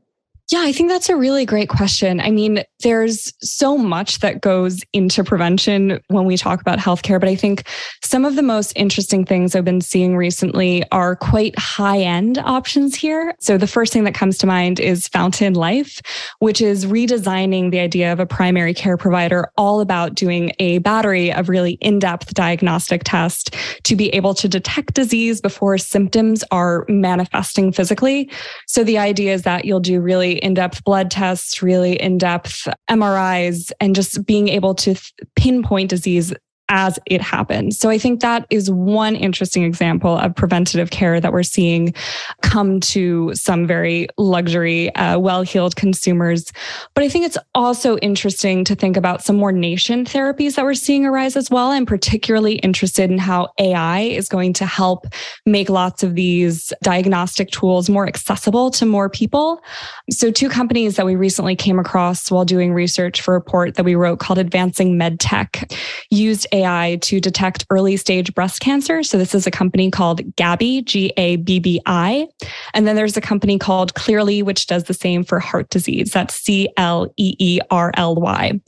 Yeah, 0.52 0.60
I 0.60 0.70
think 0.70 0.90
that's 0.90 1.08
a 1.08 1.16
really 1.16 1.44
great 1.44 1.68
question. 1.68 2.20
I 2.20 2.30
mean, 2.30 2.62
there's 2.84 3.32
so 3.40 3.76
much 3.76 4.20
that 4.20 4.42
goes 4.42 4.80
into 4.92 5.24
prevention 5.24 6.00
when 6.06 6.24
we 6.24 6.36
talk 6.36 6.60
about 6.60 6.78
healthcare, 6.78 7.18
but 7.18 7.28
I 7.28 7.34
think 7.34 7.64
some 8.04 8.24
of 8.24 8.36
the 8.36 8.42
most 8.42 8.72
interesting 8.76 9.24
things 9.24 9.56
I've 9.56 9.64
been 9.64 9.80
seeing 9.80 10.16
recently 10.16 10.84
are 10.92 11.16
quite 11.16 11.58
high 11.58 11.98
end 11.98 12.38
options 12.38 12.94
here. 12.94 13.34
So 13.40 13.58
the 13.58 13.66
first 13.66 13.92
thing 13.92 14.04
that 14.04 14.14
comes 14.14 14.38
to 14.38 14.46
mind 14.46 14.78
is 14.78 15.08
Fountain 15.08 15.54
Life, 15.54 16.00
which 16.38 16.60
is 16.60 16.86
redesigning 16.86 17.72
the 17.72 17.80
idea 17.80 18.12
of 18.12 18.20
a 18.20 18.26
primary 18.26 18.72
care 18.72 18.96
provider 18.96 19.50
all 19.56 19.80
about 19.80 20.14
doing 20.14 20.52
a 20.60 20.78
battery 20.78 21.32
of 21.32 21.48
really 21.48 21.72
in 21.80 21.98
depth 21.98 22.34
diagnostic 22.34 23.02
tests 23.02 23.50
to 23.82 23.96
be 23.96 24.10
able 24.10 24.34
to 24.34 24.46
detect 24.46 24.94
disease 24.94 25.40
before 25.40 25.76
symptoms 25.76 26.44
are 26.52 26.84
manifesting 26.88 27.72
physically. 27.72 28.30
So 28.68 28.84
the 28.84 28.98
idea 28.98 29.34
is 29.34 29.42
that 29.42 29.64
you'll 29.64 29.80
do 29.80 30.00
really 30.00 30.35
in 30.38 30.54
depth 30.54 30.84
blood 30.84 31.10
tests, 31.10 31.62
really 31.62 31.94
in 31.94 32.18
depth 32.18 32.68
MRIs, 32.88 33.72
and 33.80 33.94
just 33.94 34.24
being 34.26 34.48
able 34.48 34.74
to 34.74 34.94
th- 34.94 35.12
pinpoint 35.34 35.90
disease 35.90 36.32
as 36.68 36.98
it 37.06 37.20
happens. 37.20 37.78
So 37.78 37.90
I 37.90 37.98
think 37.98 38.20
that 38.20 38.46
is 38.50 38.70
one 38.70 39.14
interesting 39.14 39.62
example 39.62 40.16
of 40.16 40.34
preventative 40.34 40.90
care 40.90 41.20
that 41.20 41.32
we're 41.32 41.42
seeing 41.42 41.94
come 42.42 42.80
to 42.80 43.32
some 43.34 43.66
very 43.66 44.08
luxury, 44.18 44.94
uh, 44.96 45.18
well 45.18 45.42
heeled 45.42 45.76
consumers. 45.76 46.52
But 46.94 47.04
I 47.04 47.08
think 47.08 47.24
it's 47.24 47.38
also 47.54 47.96
interesting 47.98 48.64
to 48.64 48.74
think 48.74 48.96
about 48.96 49.22
some 49.22 49.36
more 49.36 49.52
nation 49.52 50.04
therapies 50.04 50.56
that 50.56 50.64
we're 50.64 50.74
seeing 50.74 51.06
arise 51.06 51.36
as 51.36 51.50
well. 51.50 51.70
I'm 51.70 51.86
particularly 51.86 52.56
interested 52.56 53.10
in 53.10 53.18
how 53.18 53.48
AI 53.58 54.00
is 54.00 54.28
going 54.28 54.52
to 54.54 54.66
help 54.66 55.06
make 55.44 55.68
lots 55.68 56.02
of 56.02 56.14
these 56.14 56.72
diagnostic 56.82 57.50
tools 57.50 57.88
more 57.88 58.06
accessible 58.06 58.70
to 58.72 58.86
more 58.86 59.08
people. 59.08 59.62
So, 60.10 60.30
two 60.30 60.48
companies 60.48 60.96
that 60.96 61.06
we 61.06 61.14
recently 61.14 61.54
came 61.54 61.78
across 61.78 62.30
while 62.30 62.44
doing 62.44 62.72
research 62.72 63.20
for 63.20 63.34
a 63.34 63.38
report 63.38 63.74
that 63.74 63.84
we 63.84 63.94
wrote 63.94 64.18
called 64.18 64.38
Advancing 64.38 64.98
MedTech 64.98 65.72
used 66.10 66.46
AI 66.56 66.98
to 67.02 67.20
detect 67.20 67.66
early 67.70 67.96
stage 67.96 68.34
breast 68.34 68.60
cancer. 68.60 69.02
So 69.02 69.18
this 69.18 69.34
is 69.34 69.46
a 69.46 69.50
company 69.50 69.90
called 69.90 70.20
Gabbi, 70.36 70.84
G 70.84 71.12
A 71.16 71.36
B 71.36 71.58
B 71.58 71.80
I. 71.86 72.26
And 72.74 72.86
then 72.86 72.96
there's 72.96 73.16
a 73.16 73.20
company 73.20 73.58
called 73.58 73.94
Cleerly, 73.94 74.42
which 74.42 74.66
does 74.66 74.84
the 74.84 74.94
same 74.94 75.24
for 75.24 75.38
heart 75.38 75.70
disease. 75.70 76.10
That's 76.10 76.34
C 76.34 76.68
L 76.76 77.12
E 77.16 77.36
E 77.38 77.60
R 77.70 77.92
L 77.94 78.14
Y. 78.14 78.60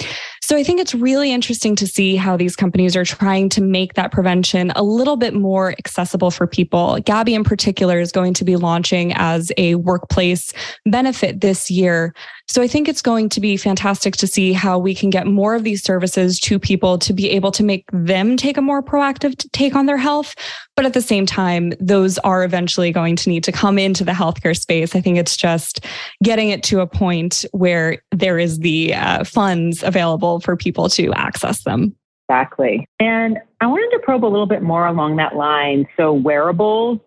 So 0.42 0.56
I 0.56 0.64
think 0.64 0.80
it's 0.80 0.94
really 0.94 1.30
interesting 1.30 1.76
to 1.76 1.86
see 1.86 2.16
how 2.16 2.36
these 2.36 2.56
companies 2.56 2.96
are 2.96 3.04
trying 3.04 3.50
to 3.50 3.60
make 3.60 3.94
that 3.94 4.12
prevention 4.12 4.72
a 4.76 4.82
little 4.82 5.16
bit 5.16 5.34
more 5.34 5.72
accessible 5.72 6.30
for 6.30 6.46
people. 6.46 6.96
Gabbi 7.02 7.34
in 7.34 7.44
particular 7.44 8.00
is 8.00 8.12
going 8.12 8.32
to 8.34 8.44
be 8.44 8.56
launching 8.56 9.12
as 9.14 9.52
a 9.58 9.74
workplace 9.74 10.54
benefit 10.86 11.42
this 11.42 11.70
year. 11.70 12.14
So 12.48 12.62
I 12.62 12.66
think 12.66 12.88
it's 12.88 13.02
going 13.02 13.28
to 13.30 13.40
be 13.40 13.58
fantastic 13.58 14.16
to 14.16 14.26
see 14.26 14.54
how 14.54 14.78
we 14.78 14.94
can 14.94 15.10
get 15.10 15.26
more 15.26 15.54
of 15.54 15.64
these 15.64 15.82
services 15.82 16.40
to 16.40 16.58
people 16.58 16.98
to 16.98 17.12
be 17.12 17.30
able 17.30 17.52
to 17.52 17.62
make 17.62 17.84
them 17.92 18.38
take 18.38 18.56
a 18.56 18.62
more 18.62 18.82
proactive 18.82 19.36
take 19.52 19.74
on 19.74 19.84
their 19.84 19.98
health. 19.98 20.34
But 20.74 20.86
at 20.86 20.94
the 20.94 21.02
same 21.02 21.26
time, 21.26 21.74
those 21.78 22.16
are 22.18 22.42
eventually 22.44 22.90
going 22.90 23.16
to 23.16 23.28
need 23.28 23.44
to 23.44 23.52
come 23.52 23.78
into 23.78 24.02
the 24.02 24.12
healthcare 24.12 24.58
space. 24.58 24.96
I 24.96 25.00
think 25.02 25.18
it's 25.18 25.36
just 25.36 25.84
getting 26.24 26.48
it 26.48 26.62
to 26.64 26.80
a 26.80 26.86
point 26.86 27.44
where 27.52 28.02
there 28.12 28.38
is 28.38 28.60
the 28.60 28.94
uh, 28.94 29.24
funds 29.24 29.82
available 29.82 30.40
for 30.40 30.56
people 30.56 30.88
to 30.90 31.12
access 31.12 31.64
them. 31.64 31.94
Exactly. 32.30 32.86
And 32.98 33.38
I 33.60 33.66
wanted 33.66 33.94
to 33.96 34.02
probe 34.02 34.24
a 34.24 34.26
little 34.26 34.46
bit 34.46 34.62
more 34.62 34.86
along 34.86 35.16
that 35.16 35.36
line. 35.36 35.86
So, 35.96 36.12
wearables 36.12 37.00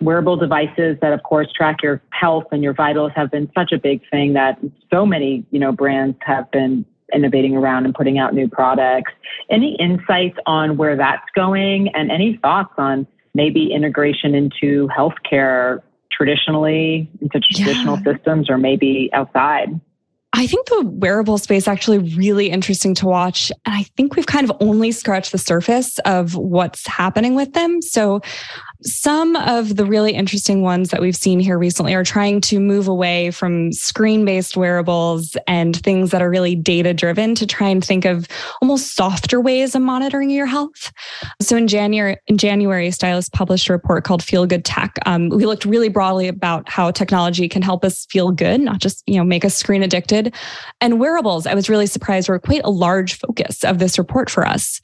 wearable 0.00 0.36
devices 0.36 0.96
that, 1.00 1.12
of 1.12 1.22
course, 1.22 1.48
track 1.52 1.82
your 1.82 2.00
health 2.10 2.44
and 2.52 2.62
your 2.62 2.74
vitals 2.74 3.12
have 3.14 3.30
been 3.30 3.50
such 3.56 3.72
a 3.72 3.78
big 3.78 4.00
thing 4.10 4.32
that 4.34 4.58
so 4.92 5.04
many, 5.04 5.44
you 5.50 5.58
know, 5.58 5.72
brands 5.72 6.16
have 6.22 6.50
been 6.50 6.84
innovating 7.12 7.56
around 7.56 7.84
and 7.84 7.94
putting 7.94 8.18
out 8.18 8.34
new 8.34 8.48
products. 8.48 9.12
Any 9.50 9.76
insights 9.80 10.38
on 10.46 10.76
where 10.76 10.96
that's 10.96 11.26
going 11.34 11.88
and 11.94 12.10
any 12.10 12.38
thoughts 12.40 12.72
on 12.78 13.06
maybe 13.34 13.72
integration 13.72 14.34
into 14.34 14.88
healthcare 14.88 15.80
traditionally, 16.12 17.10
into 17.20 17.40
traditional 17.40 17.96
yeah. 17.98 18.12
systems 18.12 18.50
or 18.50 18.58
maybe 18.58 19.10
outside? 19.12 19.80
I 20.32 20.46
think 20.46 20.68
the 20.68 20.82
wearable 20.86 21.38
space 21.38 21.66
actually 21.66 21.98
really 21.98 22.50
interesting 22.50 22.94
to 22.96 23.06
watch. 23.06 23.50
And 23.66 23.74
I 23.74 23.82
think 23.96 24.14
we've 24.14 24.26
kind 24.26 24.48
of 24.48 24.56
only 24.60 24.92
scratched 24.92 25.32
the 25.32 25.38
surface 25.38 25.98
of 26.00 26.36
what's 26.36 26.86
happening 26.86 27.34
with 27.34 27.52
them. 27.52 27.82
So 27.82 28.20
some 28.82 29.36
of 29.36 29.76
the 29.76 29.84
really 29.84 30.12
interesting 30.12 30.62
ones 30.62 30.90
that 30.90 31.00
we've 31.00 31.16
seen 31.16 31.40
here 31.40 31.58
recently 31.58 31.94
are 31.94 32.04
trying 32.04 32.40
to 32.40 32.58
move 32.58 32.88
away 32.88 33.30
from 33.30 33.72
screen 33.72 34.24
based 34.24 34.56
wearables 34.56 35.36
and 35.46 35.76
things 35.76 36.10
that 36.10 36.22
are 36.22 36.30
really 36.30 36.54
data 36.54 36.94
driven 36.94 37.34
to 37.34 37.46
try 37.46 37.68
and 37.68 37.84
think 37.84 38.04
of 38.04 38.26
almost 38.62 38.94
softer 38.94 39.40
ways 39.40 39.74
of 39.74 39.82
monitoring 39.82 40.30
your 40.30 40.46
health. 40.46 40.92
So 41.40 41.56
in 41.56 41.68
January, 41.68 42.16
in 42.26 42.38
January, 42.38 42.90
Stylus 42.90 43.28
published 43.28 43.68
a 43.68 43.72
report 43.72 44.04
called 44.04 44.22
Feel 44.22 44.46
Good 44.46 44.64
Tech. 44.64 44.98
Um, 45.06 45.28
we 45.28 45.46
looked 45.46 45.64
really 45.64 45.88
broadly 45.88 46.28
about 46.28 46.68
how 46.68 46.90
technology 46.90 47.48
can 47.48 47.62
help 47.62 47.84
us 47.84 48.06
feel 48.06 48.30
good, 48.30 48.60
not 48.60 48.80
just 48.80 49.02
you 49.06 49.16
know 49.16 49.24
make 49.24 49.44
us 49.44 49.54
screen 49.54 49.82
addicted. 49.82 50.34
And 50.80 50.98
wearables, 50.98 51.46
I 51.46 51.54
was 51.54 51.68
really 51.68 51.86
surprised, 51.86 52.28
were 52.28 52.38
quite 52.38 52.62
a 52.64 52.70
large 52.70 53.18
focus 53.18 53.64
of 53.64 53.78
this 53.78 53.98
report 53.98 54.30
for 54.30 54.46
us 54.46 54.80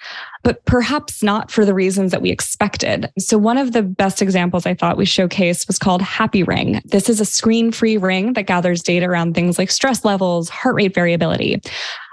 but 0.46 0.64
perhaps 0.64 1.24
not 1.24 1.50
for 1.50 1.64
the 1.64 1.74
reasons 1.74 2.12
that 2.12 2.22
we 2.22 2.30
expected. 2.30 3.10
So, 3.18 3.36
one 3.36 3.58
of 3.58 3.72
the 3.72 3.82
best 3.82 4.22
examples 4.22 4.64
I 4.64 4.74
thought 4.74 4.96
we 4.96 5.04
showcased 5.04 5.66
was 5.66 5.76
called 5.76 6.00
Happy 6.02 6.44
Ring. 6.44 6.80
This 6.84 7.08
is 7.08 7.20
a 7.20 7.24
screen 7.24 7.72
free 7.72 7.96
ring 7.96 8.34
that 8.34 8.46
gathers 8.46 8.80
data 8.80 9.06
around 9.06 9.34
things 9.34 9.58
like 9.58 9.72
stress 9.72 10.04
levels, 10.04 10.48
heart 10.48 10.76
rate 10.76 10.94
variability. 10.94 11.60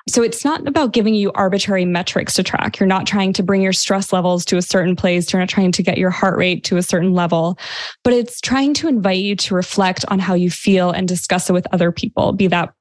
So 0.09 0.23
it's 0.23 0.43
not 0.43 0.67
about 0.67 0.93
giving 0.93 1.13
you 1.13 1.31
arbitrary 1.33 1.85
metrics 1.85 2.33
to 2.33 2.43
track. 2.43 2.79
You're 2.79 2.87
not 2.87 3.05
trying 3.05 3.33
to 3.33 3.43
bring 3.43 3.61
your 3.61 3.71
stress 3.71 4.11
levels 4.11 4.45
to 4.45 4.57
a 4.57 4.63
certain 4.63 4.95
place. 4.95 5.31
You're 5.31 5.39
not 5.39 5.47
trying 5.47 5.71
to 5.71 5.83
get 5.83 5.99
your 5.99 6.09
heart 6.09 6.35
rate 6.35 6.63
to 6.65 6.77
a 6.77 6.83
certain 6.83 7.13
level, 7.13 7.59
but 8.03 8.13
it's 8.13 8.41
trying 8.41 8.73
to 8.75 8.87
invite 8.87 9.19
you 9.19 9.35
to 9.35 9.53
reflect 9.53 10.05
on 10.07 10.17
how 10.17 10.33
you 10.33 10.49
feel 10.49 10.89
and 10.89 11.07
discuss 11.07 11.51
it 11.51 11.53
with 11.53 11.67
other 11.71 11.91
people, 11.91 12.33
be 12.33 12.47
that 12.47 12.73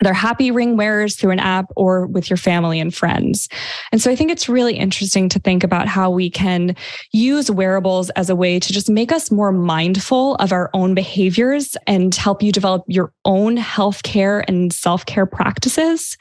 they're 0.00 0.12
happy 0.12 0.50
ring 0.50 0.76
wearers 0.76 1.16
through 1.16 1.32
an 1.32 1.40
app 1.40 1.66
or 1.76 2.06
with 2.06 2.30
your 2.30 2.36
family 2.36 2.78
and 2.80 2.94
friends. 2.94 3.48
And 3.92 4.00
so 4.00 4.10
I 4.10 4.16
think 4.16 4.30
it's 4.30 4.48
really 4.48 4.76
interesting 4.76 5.28
to 5.30 5.38
think 5.38 5.64
about 5.64 5.88
how 5.88 6.10
we 6.10 6.30
can 6.30 6.76
use 7.12 7.50
wearables 7.50 8.10
as 8.10 8.30
a 8.30 8.36
way 8.36 8.60
to 8.60 8.72
just 8.72 8.88
make 8.88 9.10
us 9.10 9.30
more 9.30 9.52
mindful 9.52 10.36
of 10.36 10.52
our 10.52 10.70
own 10.72 10.94
behaviors 10.94 11.76
and 11.86 12.14
help 12.14 12.42
you 12.42 12.52
develop 12.52 12.84
your 12.86 13.12
own 13.24 13.56
healthcare 13.56 14.44
and 14.46 14.72
self 14.72 15.04
care 15.06 15.26
practices. 15.26 16.16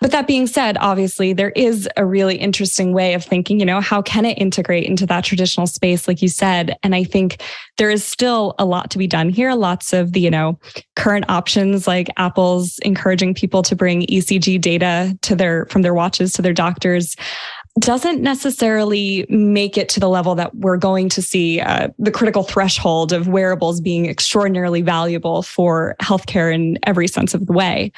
But 0.00 0.12
that 0.12 0.26
being 0.26 0.46
said, 0.46 0.76
obviously, 0.78 1.32
there 1.32 1.50
is 1.50 1.88
a 1.96 2.04
really 2.04 2.36
interesting 2.36 2.92
way 2.92 3.14
of 3.14 3.24
thinking, 3.24 3.58
you 3.58 3.66
know, 3.66 3.80
how 3.80 4.02
can 4.02 4.24
it 4.24 4.38
integrate 4.38 4.84
into 4.84 5.06
that 5.06 5.24
traditional 5.24 5.66
space, 5.66 6.06
like 6.06 6.22
you 6.22 6.28
said? 6.28 6.76
And 6.82 6.94
I 6.94 7.04
think 7.04 7.42
there 7.76 7.90
is 7.90 8.04
still 8.04 8.54
a 8.58 8.64
lot 8.64 8.90
to 8.90 8.98
be 8.98 9.06
done 9.06 9.28
here. 9.28 9.52
Lots 9.54 9.92
of 9.92 10.12
the, 10.12 10.20
you 10.20 10.30
know, 10.30 10.58
current 10.94 11.26
options 11.28 11.86
like 11.86 12.08
Apple's 12.16 12.78
encouraging 13.16 13.34
people 13.34 13.62
to 13.62 13.76
bring 13.76 14.02
ECG 14.06 14.60
data 14.60 15.16
to 15.22 15.34
their 15.34 15.66
from 15.66 15.82
their 15.82 15.94
watches 15.94 16.32
to 16.34 16.42
their 16.42 16.52
doctors 16.52 17.16
doesn't 17.80 18.22
necessarily 18.22 19.26
make 19.28 19.76
it 19.76 19.88
to 19.90 20.00
the 20.00 20.08
level 20.08 20.34
that 20.34 20.54
we're 20.54 20.78
going 20.78 21.10
to 21.10 21.20
see 21.20 21.60
uh, 21.60 21.88
the 21.98 22.10
critical 22.10 22.42
threshold 22.42 23.12
of 23.12 23.28
wearables 23.28 23.82
being 23.82 24.06
extraordinarily 24.06 24.80
valuable 24.80 25.42
for 25.42 25.94
healthcare 26.00 26.54
in 26.54 26.78
every 26.84 27.06
sense 27.06 27.34
of 27.34 27.46
the 27.46 27.52
way. 27.52 27.92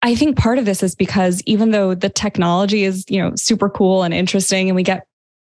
I 0.00 0.14
think 0.14 0.38
part 0.38 0.58
of 0.58 0.64
this 0.64 0.82
is 0.82 0.94
because 0.94 1.42
even 1.44 1.72
though 1.72 1.94
the 1.94 2.08
technology 2.08 2.84
is, 2.84 3.04
you 3.08 3.20
know, 3.20 3.34
super 3.36 3.68
cool 3.68 4.02
and 4.02 4.14
interesting 4.14 4.70
and 4.70 4.76
we 4.76 4.82
get 4.82 5.06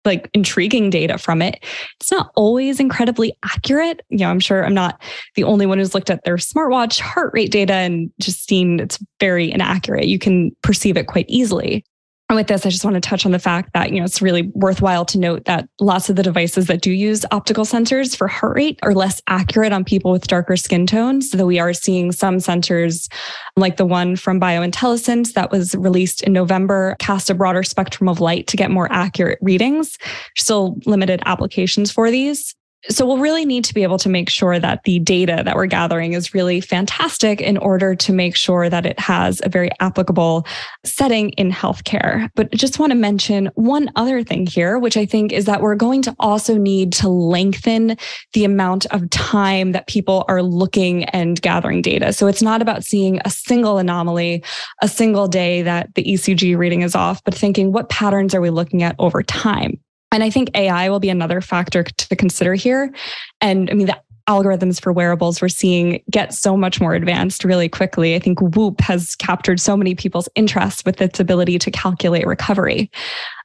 like 0.07 0.31
intriguing 0.33 0.91
data 0.91 1.19
from 1.19 1.43
it. 1.43 1.65
It's 2.01 2.11
not 2.11 2.31
always 2.37 2.81
incredibly 2.81 3.37
accurate. 3.45 4.03
You 4.09 4.19
know, 4.19 4.31
I'm 4.31 4.41
sure 4.41 4.65
I'm 4.65 4.75
not 4.75 5.03
the 5.35 5.45
only 5.45 5.67
one 5.67 5.79
who's 5.79 5.95
looked 5.95 6.11
at 6.11 6.25
their 6.25 6.37
smartwatch 6.37 7.01
heart 7.01 7.33
rate 7.35 7.51
data 7.51 7.75
and 7.75 8.11
just 8.21 8.49
seen 8.49 8.81
it's 8.81 8.99
very 9.21 9.51
inaccurate. 9.51 10.07
You 10.07 10.19
can 10.19 10.55
perceive 10.63 10.97
it 10.97 11.07
quite 11.07 11.27
easily. 11.29 11.85
And 12.29 12.35
with 12.35 12.49
this, 12.49 12.67
I 12.67 12.71
just 12.71 12.85
want 12.85 12.95
to 12.95 13.01
touch 13.01 13.25
on 13.25 13.31
the 13.31 13.39
fact 13.39 13.73
that, 13.73 13.93
you 13.93 14.01
know, 14.01 14.05
it's 14.05 14.21
really 14.21 14.51
worthwhile 14.55 15.05
to 15.07 15.19
note 15.19 15.45
that 15.45 15.69
lots 15.81 16.11
of 16.11 16.17
the 16.17 16.25
devices 16.25 16.67
that 16.67 16.81
do 16.81 16.91
use 16.91 17.25
optical 17.31 17.65
sensors 17.65 18.17
for 18.17 18.27
heart 18.27 18.57
rate 18.57 18.81
are 18.83 18.95
less 18.95 19.23
accurate 19.29 19.73
on 19.73 19.85
people 19.85 20.11
with 20.11 20.27
darker 20.27 20.57
skin 20.57 20.89
tones. 20.89 21.31
So 21.31 21.47
we 21.47 21.61
are 21.61 21.73
seeing 21.73 22.11
some 22.11 22.39
sensors 22.39 23.09
like 23.57 23.77
the 23.77 23.87
one 23.87 24.17
from 24.17 24.41
BioIntelliSense 24.41 25.35
that 25.35 25.53
was 25.53 25.77
released 25.77 26.25
in 26.25 26.33
November 26.33 26.97
cast 26.99 27.31
a 27.31 27.35
broader 27.35 27.63
spectrum 27.63 28.09
of 28.09 28.21
light 28.21 28.49
to 28.49 28.57
get 28.57 28.73
more 28.73 28.91
accurate 28.91 29.39
readings. 29.41 29.97
Still 30.37 30.79
limited 30.85 31.23
applications 31.27 31.93
for 31.93 32.11
these. 32.11 32.56
So 32.89 33.05
we'll 33.05 33.19
really 33.19 33.45
need 33.45 33.65
to 33.65 33.75
be 33.75 33.83
able 33.83 33.99
to 33.99 34.09
make 34.09 34.31
sure 34.31 34.59
that 34.59 34.85
the 34.85 35.01
data 35.01 35.43
that 35.45 35.57
we're 35.57 35.67
gathering 35.67 36.13
is 36.13 36.35
really 36.35 36.61
fantastic 36.61 37.41
in 37.41 37.57
order 37.59 37.95
to 37.97 38.13
make 38.13 38.37
sure 38.37 38.71
that 38.71 38.87
it 38.87 38.99
has 39.01 39.41
a 39.45 39.49
very 39.49 39.71
applicable 39.81 40.47
setting 40.85 41.31
in 41.31 41.51
healthcare. 41.51 42.31
But 42.37 42.53
just 42.53 42.79
want 42.79 42.91
to 42.91 42.97
mention 42.97 43.51
one 43.55 43.91
other 43.97 44.23
thing 44.23 44.47
here, 44.47 44.79
which 44.79 44.97
I 44.97 45.05
think 45.05 45.33
is 45.33 45.47
that 45.47 45.63
we're 45.63 45.75
going 45.75 46.03
to 46.03 46.15
also 46.21 46.57
need 46.57 46.93
to 46.95 47.09
lengthen 47.09 47.97
the 48.35 48.45
amount 48.45 48.87
of 48.87 49.11
time 49.11 49.73
that 49.73 49.89
people 49.89 50.25
are 50.29 50.43
looking 50.43 51.05
and 51.05 51.41
gathering 51.43 51.83
data. 51.83 52.13
So 52.13 52.29
it's 52.29 52.43
not 52.43 52.63
about 52.63 52.85
seeing 52.85 53.21
a 53.25 53.31
single 53.31 53.79
anomaly, 53.79 54.45
a 54.81 54.89
single 54.89 55.27
day 55.27 55.63
that 55.63 55.95
the 55.95 56.05
ECG 56.05 56.57
reading 56.57 56.83
is 56.83 56.95
off, 56.95 57.23
but 57.25 57.35
thinking 57.35 57.73
what 57.73 57.89
patterns 57.89 58.35
are 58.35 58.41
we 58.41 58.51
looking 58.51 58.83
at 58.83 58.95
over 58.99 59.23
time? 59.23 59.81
And 60.13 60.23
I 60.23 60.31
think 60.31 60.51
AI 60.55 60.89
will 60.89 61.01
be 61.01 61.09
another 61.09 61.41
factor 61.41 61.83
to 61.83 62.17
consider 62.17 62.55
here. 62.55 62.93
And 63.41 63.69
I 63.71 63.75
mean, 63.75 63.87
the 63.87 64.01
algorithms 64.29 64.81
for 64.81 64.93
wearables 64.93 65.41
we're 65.41 65.49
seeing 65.49 66.03
get 66.11 66.35
so 66.35 66.57
much 66.57 66.81
more 66.81 66.95
advanced 66.95 67.45
really 67.45 67.69
quickly. 67.69 68.15
I 68.15 68.19
think 68.19 68.41
Whoop 68.41 68.81
has 68.81 69.15
captured 69.17 69.61
so 69.61 69.77
many 69.77 69.95
people's 69.95 70.29
interest 70.35 70.85
with 70.85 71.01
its 71.01 71.21
ability 71.21 71.59
to 71.61 71.71
calculate 71.71 72.27
recovery. 72.27 72.91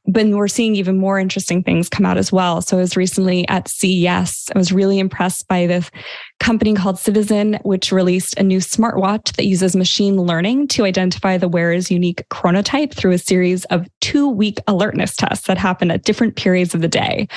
But 0.07 0.27
we're 0.29 0.47
seeing 0.47 0.75
even 0.75 0.97
more 0.97 1.19
interesting 1.19 1.61
things 1.61 1.87
come 1.87 2.07
out 2.07 2.17
as 2.17 2.31
well. 2.31 2.61
So 2.63 2.77
I 2.77 2.79
was 2.79 2.97
recently 2.97 3.47
at 3.47 3.67
CES. 3.67 4.49
I 4.53 4.57
was 4.57 4.71
really 4.71 4.97
impressed 4.97 5.47
by 5.47 5.67
this 5.67 5.91
company 6.39 6.73
called 6.73 6.97
Citizen, 6.97 7.59
which 7.61 7.91
released 7.91 8.35
a 8.39 8.43
new 8.43 8.57
smartwatch 8.57 9.35
that 9.35 9.45
uses 9.45 9.75
machine 9.75 10.17
learning 10.17 10.69
to 10.69 10.85
identify 10.85 11.37
the 11.37 11.47
wearer's 11.47 11.91
unique 11.91 12.23
chronotype 12.29 12.95
through 12.95 13.11
a 13.11 13.19
series 13.19 13.65
of 13.65 13.87
two 13.99 14.27
week 14.27 14.57
alertness 14.67 15.15
tests 15.15 15.45
that 15.45 15.59
happen 15.59 15.91
at 15.91 16.03
different 16.03 16.35
periods 16.35 16.73
of 16.73 16.81
the 16.81 16.87
day. 16.87 17.27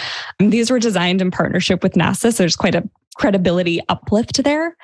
And 0.40 0.50
these 0.50 0.70
were 0.70 0.78
designed 0.78 1.20
in 1.20 1.30
partnership 1.30 1.82
with 1.82 1.92
NASA. 1.92 2.32
So 2.32 2.42
there's 2.42 2.56
quite 2.56 2.74
a 2.74 2.88
credibility 3.14 3.80
uplift 3.88 4.42
there. 4.44 4.76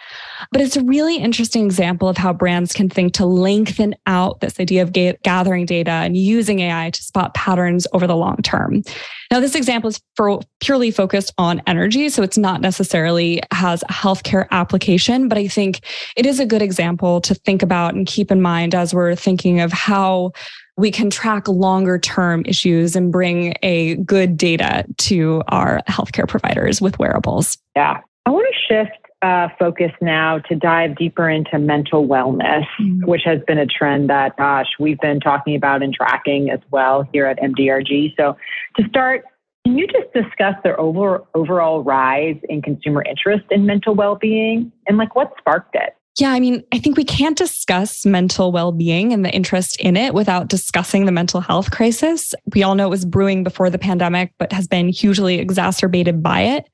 But 0.53 0.61
it's 0.61 0.77
a 0.77 0.85
really 0.85 1.17
interesting 1.17 1.65
example 1.65 2.09
of 2.09 2.17
how 2.17 2.33
brands 2.33 2.73
can 2.73 2.89
think 2.89 3.15
to 3.15 3.27
lengthen 3.27 3.95
out 4.07 4.41
this 4.41 4.59
idea 4.59 4.83
of 4.83 4.93
ga- 4.93 5.17
gathering 5.23 5.67
data 5.67 5.91
and 5.91 6.17
using 6.17 6.61
AI 6.61 6.91
to 6.91 7.03
spot 7.03 7.35
patterns 7.35 7.87
over 7.93 8.07
the 8.07 8.17
long 8.17 8.37
term. 8.39 8.83
Now, 9.31 9.41
this 9.41 9.55
example 9.55 9.89
is 9.89 10.01
for 10.17 10.41
purely 10.61 10.91
focused 10.91 11.33
on 11.39 11.63
energy, 11.67 12.09
so 12.09 12.23
it's 12.23 12.39
not 12.39 12.61
necessarily 12.61 13.41
has 13.53 13.83
a 13.85 13.93
healthcare 13.93 14.49
application, 14.51 15.29
but 15.29 15.39
I 15.39 15.47
think 15.47 15.81
it 16.17 16.27
is 16.27 16.41
a 16.41 16.47
good 16.47 16.63
example 16.63 17.21
to 17.23 17.35
think 17.35 17.63
about 17.63 17.95
and 17.95 18.07
keep 18.07 18.31
in 18.31 18.43
mind 18.43 18.75
as 18.75 18.93
we're 18.93 19.15
thinking 19.15 19.61
of 19.61 19.73
how 19.73 20.33
we 20.77 20.91
can 20.91 21.11
track 21.11 21.47
longer 21.47 21.99
term 21.99 22.43
issues 22.47 22.97
and 22.97 23.13
bring 23.13 23.55
a 23.63 23.97
good 23.97 24.37
data 24.37 24.85
to 24.97 25.43
our 25.49 25.81
healthcare 25.89 26.27
providers 26.27 26.81
with 26.81 26.99
wearables. 26.99 27.59
Yeah, 27.77 28.01
I 28.27 28.31
want 28.31 28.47
to 28.53 28.75
shift 28.75 29.11
uh, 29.23 29.49
focus 29.59 29.93
now 30.01 30.39
to 30.39 30.55
dive 30.55 30.97
deeper 30.97 31.29
into 31.29 31.59
mental 31.59 32.07
wellness, 32.07 32.65
mm-hmm. 32.81 33.05
which 33.07 33.23
has 33.25 33.41
been 33.47 33.59
a 33.59 33.67
trend 33.67 34.09
that, 34.09 34.37
gosh, 34.37 34.69
we've 34.79 35.01
been 35.01 35.21
talking 35.21 35.55
about 35.55 35.83
and 35.83 35.93
tracking 35.93 36.51
as 36.51 36.61
well 36.71 37.07
here 37.13 37.27
at 37.27 37.39
MDRG. 37.39 38.15
So, 38.17 38.37
to 38.77 38.89
start, 38.89 39.25
can 39.67 39.77
you 39.77 39.87
just 39.87 40.13
discuss 40.15 40.55
the 40.65 40.75
over, 40.77 41.23
overall 41.35 41.83
rise 41.83 42.37
in 42.49 42.63
consumer 42.63 43.03
interest 43.03 43.45
in 43.51 43.67
mental 43.67 43.95
well 43.95 44.15
being 44.15 44.73
and 44.87 44.97
like 44.97 45.15
what 45.15 45.33
sparked 45.39 45.75
it? 45.75 45.95
Yeah, 46.21 46.33
I 46.33 46.41
mean, 46.41 46.63
I 46.71 46.79
think 46.79 46.99
we 46.99 47.05
can't 47.05 47.39
discuss 47.39 48.05
mental 48.05 48.53
well 48.53 48.73
being 48.73 49.15
and 49.15 49.25
the 49.25 49.31
interest 49.31 49.81
in 49.81 49.97
it 49.97 50.13
without 50.13 50.49
discussing 50.49 51.07
the 51.07 51.13
mental 51.13 51.41
health 51.41 51.71
crisis. 51.71 52.35
We 52.55 52.63
all 52.63 52.75
know 52.75 52.89
it 52.89 52.91
was 52.91 53.07
brewing 53.07 53.43
before 53.43 53.71
the 53.71 53.79
pandemic, 53.79 54.35
but 54.37 54.53
has 54.53 54.69
been 54.69 54.91
hugely 54.91 55.39
exacerbated 55.39 56.23
by 56.23 56.43
it. 56.43 56.69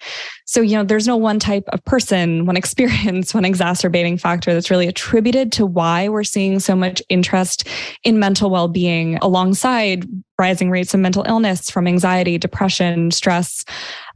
So, 0.47 0.63
you 0.63 0.75
know, 0.75 0.83
there's 0.83 1.07
no 1.07 1.17
one 1.17 1.39
type 1.39 1.63
of 1.69 1.85
person, 1.85 2.45
one 2.47 2.57
experience, 2.57 3.35
one 3.35 3.45
exacerbating 3.45 4.19
factor 4.19 4.53
that's 4.53 4.69
really 4.69 4.89
attributed 4.89 5.53
to 5.53 5.65
why 5.65 6.09
we're 6.09 6.25
seeing 6.25 6.59
so 6.59 6.75
much 6.75 7.01
interest 7.09 7.69
in 8.03 8.19
mental 8.19 8.51
well 8.51 8.67
being 8.67 9.17
alongside 9.19 10.09
rising 10.39 10.71
rates 10.71 10.93
of 10.93 11.01
mental 11.01 11.25
illness 11.27 11.71
from 11.71 11.87
anxiety, 11.87 12.37
depression, 12.37 13.11
stress. 13.11 13.65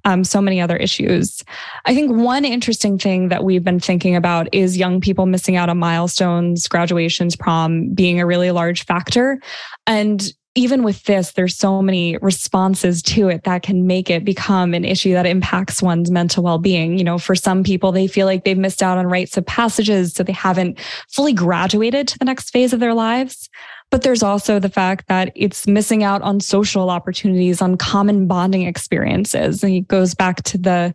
Um, 0.04 0.24
so 0.24 0.40
many 0.40 0.60
other 0.60 0.76
issues. 0.76 1.42
I 1.84 1.94
think 1.94 2.10
one 2.12 2.44
interesting 2.44 2.98
thing 2.98 3.28
that 3.28 3.44
we've 3.44 3.64
been 3.64 3.80
thinking 3.80 4.16
about 4.16 4.48
is 4.52 4.76
young 4.76 5.00
people 5.00 5.26
missing 5.26 5.56
out 5.56 5.68
on 5.68 5.78
milestones, 5.78 6.68
graduations, 6.68 7.36
prom 7.36 7.92
being 7.94 8.20
a 8.20 8.26
really 8.26 8.50
large 8.50 8.84
factor. 8.84 9.40
And 9.86 10.32
even 10.56 10.82
with 10.82 11.04
this, 11.04 11.32
there's 11.32 11.56
so 11.56 11.80
many 11.80 12.16
responses 12.18 13.02
to 13.02 13.28
it 13.28 13.44
that 13.44 13.62
can 13.62 13.86
make 13.86 14.10
it 14.10 14.24
become 14.24 14.74
an 14.74 14.84
issue 14.84 15.12
that 15.12 15.26
impacts 15.26 15.80
one's 15.80 16.10
mental 16.10 16.42
well 16.42 16.58
being. 16.58 16.98
You 16.98 17.04
know, 17.04 17.18
for 17.18 17.36
some 17.36 17.62
people, 17.62 17.92
they 17.92 18.08
feel 18.08 18.26
like 18.26 18.44
they've 18.44 18.58
missed 18.58 18.82
out 18.82 18.98
on 18.98 19.06
rites 19.06 19.36
of 19.36 19.46
passages, 19.46 20.12
so 20.12 20.24
they 20.24 20.32
haven't 20.32 20.80
fully 21.08 21.32
graduated 21.32 22.08
to 22.08 22.18
the 22.18 22.24
next 22.24 22.50
phase 22.50 22.72
of 22.72 22.80
their 22.80 22.94
lives. 22.94 23.48
But 23.90 24.02
there's 24.02 24.22
also 24.22 24.58
the 24.58 24.68
fact 24.68 25.08
that 25.08 25.32
it's 25.34 25.66
missing 25.66 26.04
out 26.04 26.22
on 26.22 26.40
social 26.40 26.90
opportunities, 26.90 27.60
on 27.60 27.76
common 27.76 28.26
bonding 28.26 28.62
experiences. 28.62 29.64
And 29.64 29.74
it 29.74 29.88
goes 29.88 30.14
back 30.14 30.42
to 30.44 30.58
the 30.58 30.94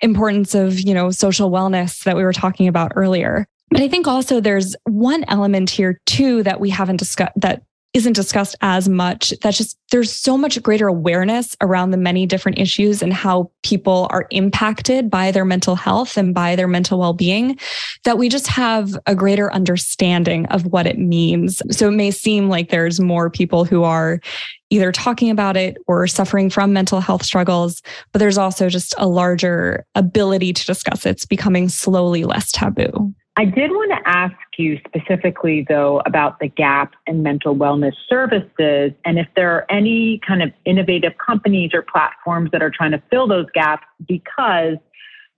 importance 0.00 0.54
of, 0.54 0.78
you 0.80 0.94
know, 0.94 1.10
social 1.10 1.50
wellness 1.50 2.04
that 2.04 2.16
we 2.16 2.22
were 2.22 2.32
talking 2.32 2.68
about 2.68 2.92
earlier. 2.94 3.46
But 3.70 3.80
I 3.80 3.88
think 3.88 4.06
also 4.06 4.40
there's 4.40 4.76
one 4.84 5.24
element 5.26 5.70
here 5.70 6.00
too 6.06 6.44
that 6.44 6.60
we 6.60 6.70
haven't 6.70 6.98
discussed 6.98 7.32
that 7.36 7.62
isn't 7.96 8.12
discussed 8.12 8.54
as 8.60 8.90
much. 8.90 9.32
That's 9.40 9.56
just, 9.56 9.78
there's 9.90 10.12
so 10.12 10.36
much 10.36 10.62
greater 10.62 10.86
awareness 10.86 11.56
around 11.62 11.92
the 11.92 11.96
many 11.96 12.26
different 12.26 12.58
issues 12.58 13.00
and 13.00 13.10
how 13.10 13.50
people 13.62 14.06
are 14.10 14.26
impacted 14.30 15.08
by 15.08 15.30
their 15.30 15.46
mental 15.46 15.76
health 15.76 16.18
and 16.18 16.34
by 16.34 16.56
their 16.56 16.68
mental 16.68 16.98
well 16.98 17.14
being 17.14 17.58
that 18.04 18.18
we 18.18 18.28
just 18.28 18.48
have 18.48 18.98
a 19.06 19.14
greater 19.14 19.50
understanding 19.50 20.44
of 20.46 20.66
what 20.66 20.86
it 20.86 20.98
means. 20.98 21.62
So 21.70 21.88
it 21.88 21.92
may 21.92 22.10
seem 22.10 22.50
like 22.50 22.68
there's 22.68 23.00
more 23.00 23.30
people 23.30 23.64
who 23.64 23.82
are 23.82 24.20
either 24.68 24.92
talking 24.92 25.30
about 25.30 25.56
it 25.56 25.78
or 25.86 26.06
suffering 26.06 26.50
from 26.50 26.74
mental 26.74 27.00
health 27.00 27.24
struggles, 27.24 27.80
but 28.12 28.18
there's 28.18 28.36
also 28.36 28.68
just 28.68 28.94
a 28.98 29.08
larger 29.08 29.86
ability 29.94 30.52
to 30.52 30.66
discuss 30.66 31.06
it. 31.06 31.10
It's 31.10 31.24
becoming 31.24 31.70
slowly 31.70 32.24
less 32.24 32.52
taboo. 32.52 33.14
I 33.38 33.44
did 33.44 33.70
want 33.70 33.92
to 33.92 34.08
ask 34.08 34.34
you 34.56 34.78
specifically, 34.86 35.66
though, 35.68 36.00
about 36.06 36.40
the 36.40 36.48
gap 36.48 36.94
in 37.06 37.22
mental 37.22 37.54
wellness 37.54 37.92
services 38.08 38.92
and 39.04 39.18
if 39.18 39.26
there 39.36 39.52
are 39.52 39.66
any 39.70 40.20
kind 40.26 40.42
of 40.42 40.52
innovative 40.64 41.12
companies 41.18 41.72
or 41.74 41.82
platforms 41.82 42.50
that 42.52 42.62
are 42.62 42.70
trying 42.74 42.92
to 42.92 43.02
fill 43.10 43.28
those 43.28 43.46
gaps 43.52 43.84
because 44.08 44.76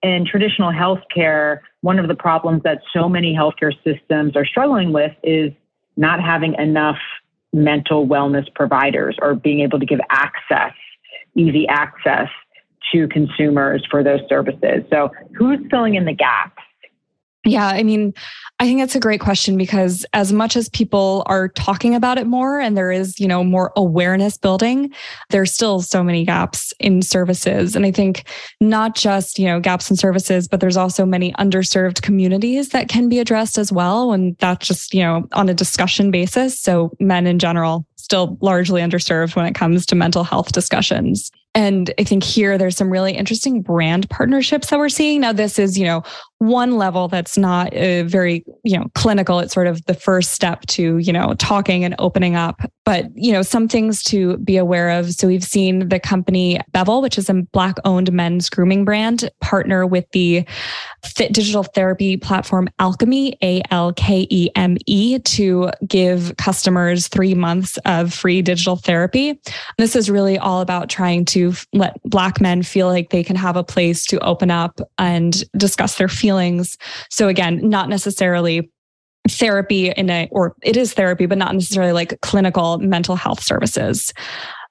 in 0.05 0.25
traditional 0.25 0.71
healthcare, 0.71 1.59
one 1.81 1.99
of 1.99 2.07
the 2.07 2.15
problems 2.15 2.63
that 2.63 2.83
so 2.93 3.09
many 3.09 3.35
healthcare 3.35 3.73
systems 3.83 4.37
are 4.37 4.47
struggling 4.47 4.93
with 4.93 5.13
is 5.25 5.51
not 5.97 6.21
having 6.23 6.55
enough 6.55 6.99
mental 7.53 8.07
wellness 8.07 8.47
providers 8.55 9.17
or 9.21 9.35
being 9.35 9.59
able 9.59 9.81
to 9.81 9.87
give 9.87 10.01
access, 10.11 10.73
easy 11.35 11.67
access 11.67 12.29
to 12.93 13.09
consumers 13.09 13.85
for 13.91 14.05
those 14.05 14.21
services. 14.29 14.85
So, 14.89 15.11
who's 15.37 15.59
filling 15.69 15.97
in 15.97 16.05
the 16.05 16.13
gaps? 16.13 16.63
Yeah, 17.45 17.67
I 17.67 17.83
mean, 17.83 18.15
I 18.59 18.65
think 18.65 18.81
that's 18.81 18.97
a 18.97 19.01
great 19.01 19.21
question 19.21 19.57
because 19.57 20.05
as 20.13 20.33
much 20.33 20.57
as 20.57 20.69
people 20.69 21.23
are 21.27 21.49
talking 21.49 21.95
about 21.95 22.19
it 22.19 22.27
more 22.27 22.59
and 22.59 22.77
there 22.77 22.91
is, 22.91 23.21
you 23.21 23.29
know, 23.29 23.45
more 23.45 23.73
awareness 23.77 24.37
building, 24.37 24.93
there's 25.31 25.55
still 25.55 25.81
so 25.81 26.03
many 26.03 26.25
gaps 26.25 26.75
in 26.81 27.01
services. 27.01 27.77
And 27.77 27.87
I 27.87 27.93
think 27.93 28.25
not 28.61 28.97
just, 28.97 29.39
you 29.39 29.47
know, 29.47 29.61
gaps 29.61 29.89
in 29.89 29.97
services, 29.97 30.49
but 30.49 30.59
there's 30.59 30.77
also 30.77 31.07
many 31.07 31.33
underserved 31.35 32.03
communities 32.03 32.71
that 32.71 32.89
can 32.89 33.09
be 33.09 33.21
addressed 33.21 33.57
as 33.57 33.71
well. 33.71 34.13
And 34.13 34.37
that's 34.39 34.67
just, 34.67 34.93
you 34.93 35.03
know, 35.03 35.29
on 35.33 35.49
a 35.49 35.55
discussion 35.55 36.11
basis. 36.11 36.59
So 36.59 36.91
men 36.99 37.27
in 37.29 37.39
general 37.39 37.87
still 37.97 38.39
largely 38.41 38.81
underserved 38.81 39.37
when 39.37 39.47
it 39.47 39.55
comes 39.55 39.87
to 39.87 39.95
mental 39.95 40.25
health 40.25 40.53
discussions. 40.53 41.31
And 41.55 41.93
I 41.99 42.05
think 42.05 42.23
here 42.23 42.57
there's 42.57 42.77
some 42.77 42.91
really 42.91 43.13
interesting 43.13 43.63
brand 43.63 44.09
partnerships 44.11 44.71
that 44.71 44.79
we're 44.79 44.89
seeing. 44.89 45.21
Now, 45.21 45.33
this 45.33 45.59
is, 45.59 45.79
you 45.79 45.85
know, 45.85 46.03
one 46.39 46.77
level 46.77 47.09
that's 47.09 47.37
not 47.37 47.75
uh, 47.75 48.05
very, 48.05 48.45
you 48.63 48.79
know, 48.79 48.87
clinical. 48.95 49.41
It's 49.41 49.53
sort 49.53 49.67
of 49.67 49.85
the 49.87 49.95
first 49.95 50.33
step 50.33 50.63
to, 50.67 50.99
you 50.99 51.13
know, 51.13 51.35
talking 51.35 51.85
and 51.85 51.97
opening 51.99 52.37
up. 52.37 52.61
But, 52.85 53.07
you 53.15 53.33
know, 53.33 53.43
some 53.43 53.69
things 53.69 54.03
to 54.05 54.39
be 54.39 54.57
aware 54.57 54.89
of. 54.91 55.13
So 55.13 55.27
we've 55.27 55.45
seen 55.45 55.89
the 55.89 55.99
company 55.99 56.61
Bevel, 56.73 57.03
which 57.03 57.19
is 57.19 57.29
a 57.29 57.35
Black 57.35 57.77
owned 57.85 58.13
men's 58.13 58.49
grooming 58.49 58.85
brand, 58.85 59.29
partner 59.41 59.85
with 59.85 60.09
the 60.13 60.47
fit 61.05 61.33
digital 61.33 61.65
therapy 61.65 62.17
platform 62.17 62.69
Alkeme 62.79 63.37
A 63.43 63.61
L 63.71 63.93
K 63.93 64.27
E 64.31 64.49
M 64.55 64.77
E, 64.87 65.19
to 65.19 65.71
give 65.87 66.37
customers 66.39 67.09
three 67.09 67.35
months 67.35 67.79
of 67.85 68.15
free 68.15 68.43
digital 68.43 68.77
therapy. 68.77 69.39
This 69.77 69.97
is 69.97 70.09
really 70.09 70.39
all 70.39 70.61
about 70.61 70.89
trying 70.89 71.25
to 71.27 71.53
let 71.73 72.01
Black 72.05 72.41
men 72.41 72.63
feel 72.63 72.87
like 72.87 73.11
they 73.11 73.25
can 73.25 73.37
have 73.37 73.57
a 73.57 73.65
place 73.65 74.05
to 74.07 74.19
open 74.21 74.51
up 74.51 74.81
and 74.99 75.45
discuss 75.57 75.99
their 75.99 76.09
feelings. 76.09 76.28
So, 77.11 77.29
again, 77.29 77.69
not 77.69 77.89
necessarily 77.89 78.71
therapy 79.29 79.91
in 79.91 80.11
a, 80.11 80.29
or 80.31 80.55
it 80.63 80.77
is 80.77 80.95
therapy, 80.95 81.27
but 81.27 81.39
not 81.39 81.55
necessarily 81.55 81.93
like 81.93 82.21
clinical 82.21 82.79
mental 82.79 83.17
health 83.17 83.43
services. 83.43 84.13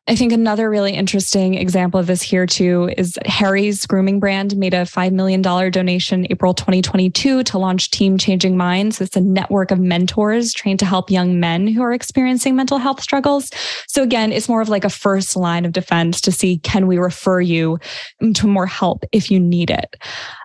I 0.09 0.15
think 0.15 0.31
another 0.31 0.69
really 0.69 0.93
interesting 0.93 1.55
example 1.55 1.99
of 1.99 2.07
this 2.07 2.21
here 2.21 2.45
too 2.45 2.89
is 2.97 3.19
Harry's 3.25 3.85
grooming 3.85 4.21
brand 4.21 4.55
made 4.55 4.73
a 4.73 4.83
$5 4.83 5.11
million 5.11 5.41
donation 5.41 6.25
April 6.29 6.53
2022 6.53 7.43
to 7.43 7.57
launch 7.57 7.91
Team 7.91 8.17
Changing 8.17 8.55
Minds. 8.55 9.01
It's 9.01 9.17
a 9.17 9.21
network 9.21 9.69
of 9.69 9.79
mentors 9.79 10.53
trained 10.53 10.79
to 10.79 10.85
help 10.85 11.11
young 11.11 11.41
men 11.41 11.67
who 11.67 11.81
are 11.81 11.91
experiencing 11.91 12.55
mental 12.55 12.77
health 12.77 13.01
struggles. 13.01 13.51
So 13.89 14.01
again, 14.01 14.31
it's 14.31 14.47
more 14.47 14.61
of 14.61 14.69
like 14.69 14.85
a 14.85 14.89
first 14.89 15.35
line 15.35 15.65
of 15.65 15.73
defense 15.73 16.21
to 16.21 16.31
see, 16.31 16.59
can 16.59 16.87
we 16.87 16.97
refer 16.97 17.41
you 17.41 17.77
to 18.33 18.47
more 18.47 18.65
help 18.65 19.03
if 19.11 19.29
you 19.29 19.41
need 19.41 19.69
it? 19.69 19.97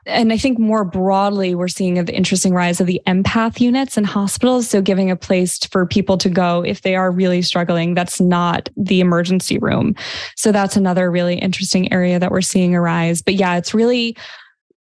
And 0.04 0.32
I 0.32 0.36
think 0.36 0.58
more 0.58 0.84
broadly, 0.84 1.54
we're 1.54 1.68
seeing 1.68 2.02
the 2.04 2.14
interesting 2.14 2.52
rise 2.52 2.80
of 2.80 2.88
the 2.88 3.00
empath 3.06 3.60
units 3.60 3.96
in 3.96 4.04
hospitals. 4.04 4.68
So 4.68 4.82
giving 4.82 5.10
a 5.10 5.16
place 5.16 5.58
for 5.66 5.86
people 5.86 6.18
to 6.18 6.28
go 6.28 6.64
if 6.64 6.82
they 6.82 6.96
are 6.96 7.10
really 7.10 7.40
struggling, 7.42 7.94
that's 7.94 8.20
not 8.20 8.68
the 8.76 9.00
emergency 9.00 9.58
room. 9.58 9.94
So 10.36 10.50
that's 10.50 10.76
another 10.76 11.10
really 11.10 11.38
interesting 11.38 11.92
area 11.92 12.18
that 12.18 12.32
we're 12.32 12.40
seeing 12.40 12.74
arise. 12.74 13.22
But 13.22 13.34
yeah, 13.34 13.56
it's 13.56 13.74
really 13.74 14.16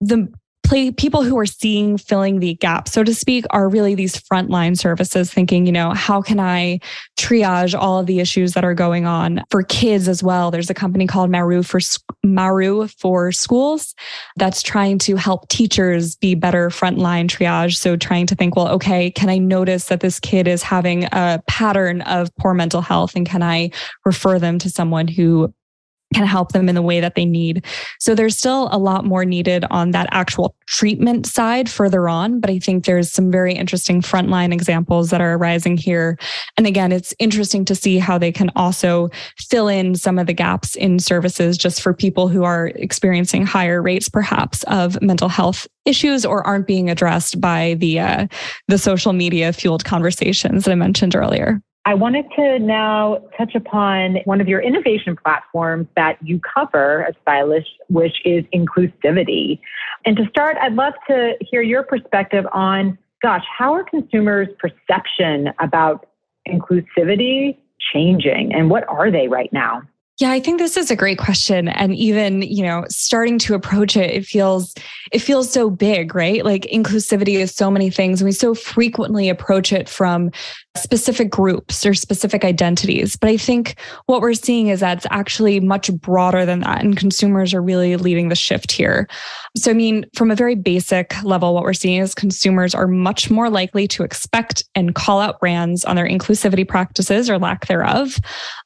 the 0.02 0.28
play, 0.66 0.90
people 0.90 1.22
who 1.22 1.38
are 1.38 1.46
seeing 1.46 1.96
filling 1.96 2.40
the 2.40 2.54
gap, 2.54 2.88
so 2.88 3.04
to 3.04 3.14
speak, 3.14 3.44
are 3.50 3.68
really 3.68 3.94
these 3.94 4.16
frontline 4.16 4.76
services 4.76 5.32
thinking, 5.32 5.66
you 5.66 5.72
know, 5.72 5.92
how 5.92 6.20
can 6.20 6.40
I 6.40 6.80
triage 7.18 7.78
all 7.78 7.98
of 7.98 8.06
the 8.06 8.20
issues 8.20 8.52
that 8.54 8.64
are 8.64 8.74
going 8.74 9.06
on 9.06 9.42
for 9.50 9.62
kids 9.62 10.08
as 10.08 10.22
well? 10.22 10.50
There's 10.50 10.70
a 10.70 10.74
company 10.74 11.06
called 11.06 11.30
Maru 11.30 11.62
for 11.62 11.80
Maru 12.24 12.88
for 12.88 13.32
schools 13.32 13.94
that's 14.36 14.62
trying 14.62 14.98
to 15.00 15.16
help 15.16 15.48
teachers 15.48 16.16
be 16.16 16.34
better 16.34 16.68
frontline 16.68 17.28
triage. 17.28 17.76
So 17.76 17.96
trying 17.96 18.26
to 18.26 18.34
think, 18.34 18.56
well, 18.56 18.68
okay, 18.68 19.10
can 19.10 19.28
I 19.28 19.38
notice 19.38 19.86
that 19.86 20.00
this 20.00 20.18
kid 20.18 20.48
is 20.48 20.62
having 20.62 21.04
a 21.12 21.42
pattern 21.46 22.02
of 22.02 22.34
poor 22.36 22.54
mental 22.54 22.80
health 22.82 23.14
and 23.14 23.26
can 23.26 23.42
I 23.42 23.70
refer 24.04 24.38
them 24.38 24.58
to 24.58 24.70
someone 24.70 25.08
who 25.08 25.52
can 26.14 26.26
help 26.26 26.52
them 26.52 26.68
in 26.68 26.74
the 26.74 26.82
way 26.82 27.00
that 27.00 27.14
they 27.14 27.24
need. 27.24 27.64
So 27.98 28.14
there's 28.14 28.36
still 28.36 28.68
a 28.70 28.78
lot 28.78 29.04
more 29.04 29.24
needed 29.24 29.64
on 29.70 29.90
that 29.90 30.08
actual 30.12 30.54
treatment 30.66 31.26
side 31.26 31.68
further 31.68 32.08
on, 32.08 32.40
but 32.40 32.50
I 32.50 32.58
think 32.58 32.84
there's 32.84 33.10
some 33.10 33.30
very 33.30 33.54
interesting 33.54 34.00
frontline 34.00 34.52
examples 34.52 35.10
that 35.10 35.20
are 35.20 35.34
arising 35.34 35.76
here. 35.76 36.18
And 36.56 36.66
again, 36.66 36.92
it's 36.92 37.14
interesting 37.18 37.64
to 37.66 37.74
see 37.74 37.98
how 37.98 38.18
they 38.18 38.32
can 38.32 38.50
also 38.56 39.10
fill 39.38 39.68
in 39.68 39.94
some 39.94 40.18
of 40.18 40.26
the 40.26 40.32
gaps 40.32 40.76
in 40.76 40.98
services 40.98 41.58
just 41.58 41.82
for 41.82 41.92
people 41.92 42.28
who 42.28 42.44
are 42.44 42.68
experiencing 42.76 43.44
higher 43.44 43.82
rates 43.82 44.08
perhaps 44.08 44.62
of 44.64 45.00
mental 45.02 45.28
health 45.28 45.66
issues 45.84 46.24
or 46.24 46.46
aren't 46.46 46.66
being 46.66 46.88
addressed 46.90 47.40
by 47.40 47.74
the 47.78 47.98
uh, 48.00 48.26
the 48.68 48.78
social 48.78 49.12
media 49.12 49.52
fueled 49.52 49.84
conversations 49.84 50.64
that 50.64 50.72
I 50.72 50.76
mentioned 50.76 51.14
earlier. 51.14 51.60
I 51.86 51.94
wanted 51.94 52.26
to 52.34 52.58
now 52.58 53.22
touch 53.38 53.54
upon 53.54 54.16
one 54.24 54.40
of 54.40 54.48
your 54.48 54.60
innovation 54.60 55.14
platforms 55.14 55.86
that 55.94 56.18
you 56.20 56.40
cover 56.40 57.04
as 57.04 57.14
Stylus, 57.22 57.64
which 57.88 58.16
is 58.24 58.44
inclusivity. 58.52 59.60
And 60.04 60.16
to 60.16 60.26
start, 60.28 60.56
I'd 60.60 60.74
love 60.74 60.94
to 61.06 61.34
hear 61.40 61.62
your 61.62 61.84
perspective 61.84 62.44
on, 62.52 62.98
gosh, 63.22 63.44
how 63.56 63.72
are 63.72 63.84
consumers' 63.84 64.48
perception 64.58 65.50
about 65.60 66.08
inclusivity 66.48 67.56
changing 67.92 68.52
and 68.52 68.68
what 68.68 68.82
are 68.88 69.12
they 69.12 69.28
right 69.28 69.52
now? 69.52 69.82
Yeah, 70.18 70.30
I 70.30 70.40
think 70.40 70.58
this 70.58 70.78
is 70.78 70.90
a 70.90 70.96
great 70.96 71.18
question. 71.18 71.68
And 71.68 71.94
even, 71.94 72.40
you 72.40 72.62
know, 72.62 72.86
starting 72.88 73.38
to 73.40 73.54
approach 73.54 73.98
it, 73.98 74.10
it 74.10 74.24
feels, 74.24 74.74
it 75.12 75.18
feels 75.18 75.52
so 75.52 75.68
big, 75.68 76.14
right? 76.14 76.42
Like 76.42 76.62
inclusivity 76.72 77.34
is 77.34 77.54
so 77.54 77.70
many 77.70 77.90
things. 77.90 78.22
And 78.22 78.26
we 78.26 78.32
so 78.32 78.54
frequently 78.54 79.28
approach 79.28 79.74
it 79.74 79.90
from 79.90 80.30
specific 80.74 81.28
groups 81.30 81.84
or 81.84 81.92
specific 81.92 82.44
identities. 82.44 83.14
But 83.16 83.28
I 83.28 83.36
think 83.36 83.78
what 84.06 84.22
we're 84.22 84.32
seeing 84.32 84.68
is 84.68 84.80
that 84.80 84.98
it's 84.98 85.06
actually 85.10 85.60
much 85.60 85.92
broader 85.92 86.46
than 86.46 86.60
that. 86.60 86.82
And 86.82 86.96
consumers 86.96 87.52
are 87.52 87.62
really 87.62 87.96
leading 87.96 88.30
the 88.30 88.34
shift 88.34 88.72
here. 88.72 89.06
So, 89.54 89.70
I 89.70 89.74
mean, 89.74 90.06
from 90.14 90.30
a 90.30 90.34
very 90.34 90.54
basic 90.54 91.22
level, 91.24 91.52
what 91.52 91.62
we're 91.62 91.74
seeing 91.74 92.00
is 92.00 92.14
consumers 92.14 92.74
are 92.74 92.86
much 92.86 93.30
more 93.30 93.50
likely 93.50 93.86
to 93.88 94.02
expect 94.02 94.64
and 94.74 94.94
call 94.94 95.20
out 95.20 95.40
brands 95.40 95.84
on 95.84 95.96
their 95.96 96.08
inclusivity 96.08 96.66
practices 96.66 97.28
or 97.28 97.38
lack 97.38 97.66
thereof. 97.66 98.18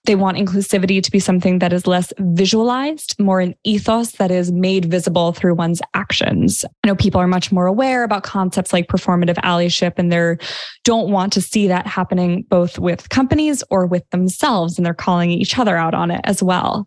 They 0.04 0.14
want 0.14 0.36
inclusivity 0.36 1.02
to 1.02 1.10
be 1.10 1.18
something 1.18 1.39
something 1.40 1.60
that 1.60 1.72
is 1.72 1.86
less 1.86 2.12
visualized, 2.18 3.18
more 3.18 3.40
an 3.40 3.54
ethos 3.64 4.12
that 4.12 4.30
is 4.30 4.52
made 4.52 4.84
visible 4.84 5.32
through 5.32 5.54
one's 5.54 5.80
actions. 5.94 6.66
I 6.84 6.88
know 6.88 6.94
people 6.94 7.18
are 7.18 7.26
much 7.26 7.50
more 7.50 7.64
aware 7.64 8.04
about 8.04 8.24
concepts 8.24 8.74
like 8.74 8.88
performative 8.88 9.36
allyship 9.36 9.94
and 9.96 10.12
they 10.12 10.36
don't 10.84 11.10
want 11.10 11.32
to 11.32 11.40
see 11.40 11.66
that 11.66 11.86
happening 11.86 12.44
both 12.50 12.78
with 12.78 13.08
companies 13.08 13.64
or 13.70 13.86
with 13.86 14.08
themselves, 14.10 14.76
and 14.76 14.84
they're 14.84 14.92
calling 14.92 15.30
each 15.30 15.58
other 15.58 15.78
out 15.78 15.94
on 15.94 16.10
it 16.10 16.20
as 16.24 16.42
well. 16.42 16.86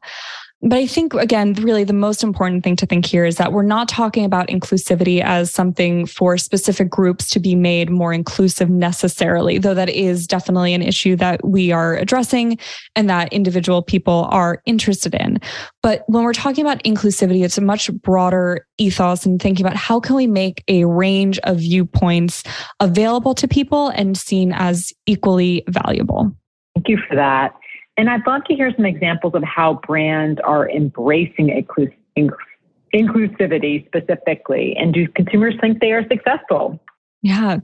But 0.65 0.79
I 0.79 0.87
think, 0.87 1.13
again, 1.13 1.53
really 1.55 1.83
the 1.83 1.91
most 1.91 2.23
important 2.23 2.63
thing 2.63 2.77
to 2.77 2.85
think 2.85 3.05
here 3.05 3.25
is 3.25 3.35
that 3.35 3.51
we're 3.51 3.63
not 3.63 3.89
talking 3.89 4.23
about 4.23 4.47
inclusivity 4.47 5.21
as 5.21 5.51
something 5.51 6.05
for 6.05 6.37
specific 6.37 6.89
groups 6.89 7.27
to 7.31 7.39
be 7.41 7.53
made 7.53 7.89
more 7.89 8.13
inclusive 8.13 8.69
necessarily, 8.69 9.57
though 9.57 9.73
that 9.73 9.89
is 9.89 10.25
definitely 10.25 10.73
an 10.73 10.81
issue 10.81 11.17
that 11.17 11.45
we 11.45 11.73
are 11.73 11.97
addressing 11.97 12.57
and 12.95 13.09
that 13.09 13.33
individual 13.33 13.81
people 13.81 14.29
are 14.31 14.61
interested 14.65 15.13
in. 15.15 15.37
But 15.81 16.05
when 16.07 16.23
we're 16.23 16.31
talking 16.31 16.63
about 16.65 16.81
inclusivity, 16.83 17.43
it's 17.43 17.57
a 17.57 17.61
much 17.61 17.91
broader 17.95 18.65
ethos 18.77 19.25
and 19.25 19.41
thinking 19.41 19.65
about 19.65 19.75
how 19.75 19.99
can 19.99 20.15
we 20.15 20.27
make 20.27 20.63
a 20.69 20.85
range 20.85 21.39
of 21.39 21.57
viewpoints 21.57 22.41
available 22.79 23.35
to 23.35 23.49
people 23.49 23.89
and 23.89 24.17
seen 24.17 24.53
as 24.53 24.93
equally 25.07 25.65
valuable. 25.67 26.31
Thank 26.73 26.87
you 26.87 26.99
for 27.05 27.15
that. 27.17 27.53
And 27.97 28.09
I'd 28.09 28.25
love 28.25 28.43
to 28.45 28.55
hear 28.55 28.73
some 28.75 28.85
examples 28.85 29.35
of 29.35 29.43
how 29.43 29.75
brands 29.85 30.39
are 30.43 30.69
embracing 30.69 31.65
inclusivity 32.95 33.85
specifically. 33.85 34.75
And 34.77 34.93
do 34.93 35.07
consumers 35.09 35.55
think 35.61 35.79
they 35.79 35.91
are 35.91 36.07
successful? 36.07 36.79
Yeah. 37.21 37.59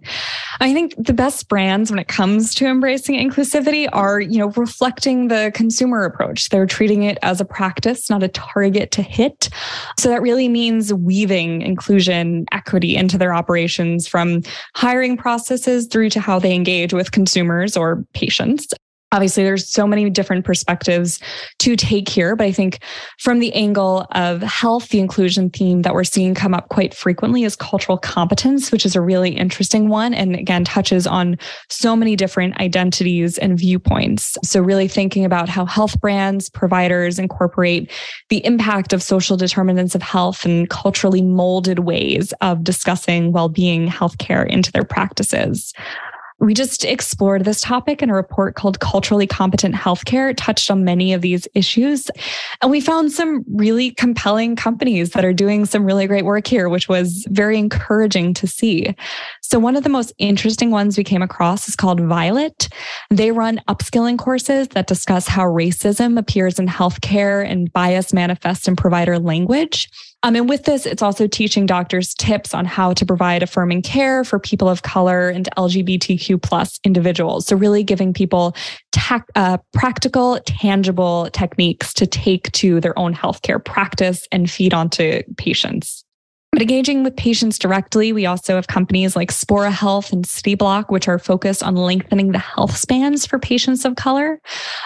I 0.62 0.74
think 0.74 0.96
the 0.98 1.14
best 1.14 1.50
brands 1.50 1.90
when 1.90 2.00
it 2.00 2.08
comes 2.08 2.54
to 2.56 2.66
embracing 2.66 3.16
inclusivity 3.16 3.90
are, 3.92 4.22
you 4.22 4.38
know, 4.38 4.52
reflecting 4.52 5.28
the 5.28 5.52
consumer 5.54 6.06
approach. 6.06 6.48
They're 6.48 6.66
treating 6.66 7.04
it 7.04 7.18
as 7.24 7.42
a 7.42 7.46
practice, 7.46 8.10
not 8.10 8.24
a 8.24 8.30
target 8.30 8.92
to 8.92 9.02
hit. 9.02 9.50
So 9.98 10.08
that 10.10 10.22
really 10.22 10.48
means 10.48 10.94
weaving 10.94 11.62
inclusion, 11.62 12.46
equity 12.54 12.96
into 12.96 13.18
their 13.18 13.34
operations 13.34 14.08
from 14.08 14.44
hiring 14.76 15.18
processes 15.18 15.88
through 15.88 16.12
to 16.12 16.22
how 16.22 16.40
they 16.40 16.54
engage 16.54 16.94
with 16.94 17.12
consumers 17.12 17.76
or 17.76 18.06
patients 18.14 18.68
obviously 19.12 19.44
there's 19.44 19.68
so 19.68 19.86
many 19.88 20.10
different 20.10 20.46
perspectives 20.46 21.20
to 21.58 21.76
take 21.76 22.08
here 22.08 22.36
but 22.36 22.46
i 22.46 22.52
think 22.52 22.80
from 23.20 23.40
the 23.40 23.54
angle 23.54 24.06
of 24.12 24.42
health 24.42 24.90
the 24.90 25.00
inclusion 25.00 25.50
theme 25.50 25.82
that 25.82 25.94
we're 25.94 26.04
seeing 26.04 26.34
come 26.34 26.54
up 26.54 26.70
quite 26.70 26.94
frequently 26.94 27.44
is 27.44 27.56
cultural 27.56 27.98
competence 27.98 28.72
which 28.72 28.86
is 28.86 28.96
a 28.96 29.02
really 29.02 29.32
interesting 29.32 29.90
one 29.90 30.14
and 30.14 30.36
again 30.36 30.64
touches 30.64 31.08
on 31.08 31.38
so 31.70 31.96
many 31.96 32.16
different 32.16 32.60
identities 32.60 33.38
and 33.38 33.58
viewpoints. 33.58 34.38
So 34.44 34.62
really 34.62 34.88
thinking 34.88 35.26
about 35.26 35.50
how 35.50 35.66
health 35.66 36.00
brands 36.00 36.50
providers 36.50 37.20
incorporate 37.20 37.92
the 38.30 38.44
impact 38.46 38.94
of 38.94 39.04
social 39.04 39.38
determinants 39.38 39.96
of 39.96 40.02
health 40.02 40.46
and 40.46 40.70
culturally 40.70 41.22
molded 41.22 41.80
ways 41.80 42.34
of 42.42 42.64
discussing 42.64 43.32
well-being 43.32 43.88
healthcare 43.88 44.48
into 44.48 44.72
their 44.72 44.84
practices 44.84 45.74
we 46.40 46.54
just 46.54 46.86
explored 46.86 47.44
this 47.44 47.62
topic 47.62 48.02
in 48.02 48.10
a 48.10 48.14
report 48.14 48.56
called 48.56 48.80
Culturally 48.80 49.28
Competent 49.28 49.76
Healthcare. 49.76 50.34
Touched 50.38 50.72
on 50.72 50.86
many 50.86 51.14
of 51.14 51.22
these 51.22 51.48
issues. 51.54 52.10
And 52.62 52.72
we 52.72 52.80
found 52.80 53.12
some 53.12 53.44
really 53.54 53.92
compelling 53.92 54.56
companies 54.56 55.12
that 55.12 55.26
are 55.26 55.34
doing 55.34 55.66
some 55.66 55.86
really 55.86 56.08
great 56.08 56.26
work 56.26 56.48
here, 56.48 56.70
which 56.70 56.88
was 56.88 57.26
very 57.30 57.58
encouraging 57.58 58.34
to 58.36 58.48
see. 58.48 58.96
So, 59.42 59.60
one 59.60 59.76
of 59.76 59.84
the 59.84 59.90
most 59.90 60.14
interesting 60.18 60.72
ones 60.72 60.98
we 60.98 61.04
came 61.04 61.22
across 61.22 61.68
is 61.68 61.76
called 61.76 62.00
Violet. 62.00 62.70
They 63.10 63.32
run 63.32 63.62
upskilling 63.68 64.18
courses 64.18 64.70
that 64.70 64.88
discuss 64.88 65.28
how 65.28 65.44
racism 65.44 66.18
appears 66.18 66.60
in 66.60 66.68
healthcare 66.68 67.46
and 67.46 67.72
bias 67.74 68.14
manifests 68.14 68.68
in 68.68 68.76
provider 68.76 69.20
language. 69.20 69.90
Um, 70.24 70.36
and 70.36 70.50
with 70.50 70.64
this, 70.66 70.86
it's 70.86 71.02
also 71.02 71.28
teaching 71.28 71.66
doctors 71.66 72.14
tips 72.14 72.54
on 72.54 72.66
how 72.66 72.94
to 72.94 73.06
provide 73.06 73.42
affirming 73.42 73.82
care 73.82 74.24
for 74.26 74.38
people 74.38 74.68
of 74.68 74.82
color 74.82 75.30
and 75.30 75.48
LGBTQ 75.58 76.42
plus 76.42 76.80
individuals. 76.84 77.48
So 77.48 77.56
really 77.56 77.84
giving 77.84 78.14
people 78.14 78.56
uh, 79.36 79.58
practical, 79.74 80.40
tangible 80.46 81.30
techniques 81.32 81.94
to 81.94 82.06
take 82.06 82.52
to 82.52 82.82
their 82.82 82.98
own 83.00 83.14
healthcare 83.14 83.64
practice 83.64 84.28
and 84.32 84.52
feed 84.52 84.74
onto 84.74 85.24
patients. 85.38 86.04
But 86.60 86.64
engaging 86.64 87.04
with 87.04 87.16
patients 87.16 87.58
directly, 87.58 88.12
we 88.12 88.26
also 88.26 88.56
have 88.56 88.68
companies 88.68 89.16
like 89.16 89.32
Spora 89.32 89.72
Health 89.72 90.12
and 90.12 90.26
CityBlock, 90.26 90.90
which 90.90 91.08
are 91.08 91.18
focused 91.18 91.64
on 91.64 91.78
lengthening 91.78 92.34
the 92.34 92.38
health 92.38 92.76
spans 92.76 93.26
for 93.26 93.40
patients 93.40 93.86
of 93.86 93.96
color. 93.96 94.42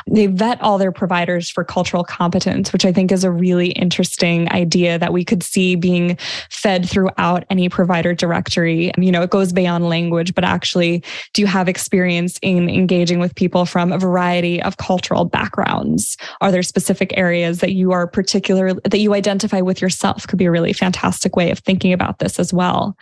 They 0.05 0.27
vet 0.27 0.61
all 0.61 0.77
their 0.77 0.91
providers 0.91 1.49
for 1.49 1.63
cultural 1.63 2.03
competence, 2.03 2.71
which 2.71 2.85
I 2.85 2.91
think 2.91 3.11
is 3.11 3.23
a 3.23 3.31
really 3.31 3.69
interesting 3.69 4.51
idea 4.51 4.99
that 4.99 5.13
we 5.13 5.25
could 5.25 5.41
see 5.41 5.75
being 5.75 6.15
fed 6.51 6.87
throughout 6.87 7.43
any 7.49 7.69
provider 7.69 8.13
directory. 8.13 8.91
You 8.95 9.11
know, 9.11 9.23
it 9.23 9.31
goes 9.31 9.51
beyond 9.51 9.89
language, 9.89 10.35
but 10.35 10.43
actually, 10.43 11.03
do 11.33 11.41
you 11.41 11.47
have 11.47 11.67
experience 11.67 12.37
in 12.43 12.69
engaging 12.69 13.17
with 13.17 13.33
people 13.33 13.65
from 13.65 13.91
a 13.91 13.97
variety 13.97 14.61
of 14.61 14.77
cultural 14.77 15.25
backgrounds? 15.25 16.17
Are 16.39 16.51
there 16.51 16.61
specific 16.61 17.17
areas 17.17 17.61
that 17.61 17.73
you 17.73 17.93
are 17.93 18.05
particular 18.05 18.75
that 18.75 18.99
you 18.99 19.15
identify 19.15 19.61
with 19.61 19.81
yourself? 19.81 20.27
Could 20.27 20.37
be 20.37 20.45
a 20.45 20.51
really 20.51 20.71
fantastic 20.71 21.35
way 21.35 21.49
of 21.49 21.62
thinking 21.65 21.93
about 21.93 22.19
this 22.19 22.39
as 22.39 22.53
well. 22.53 22.97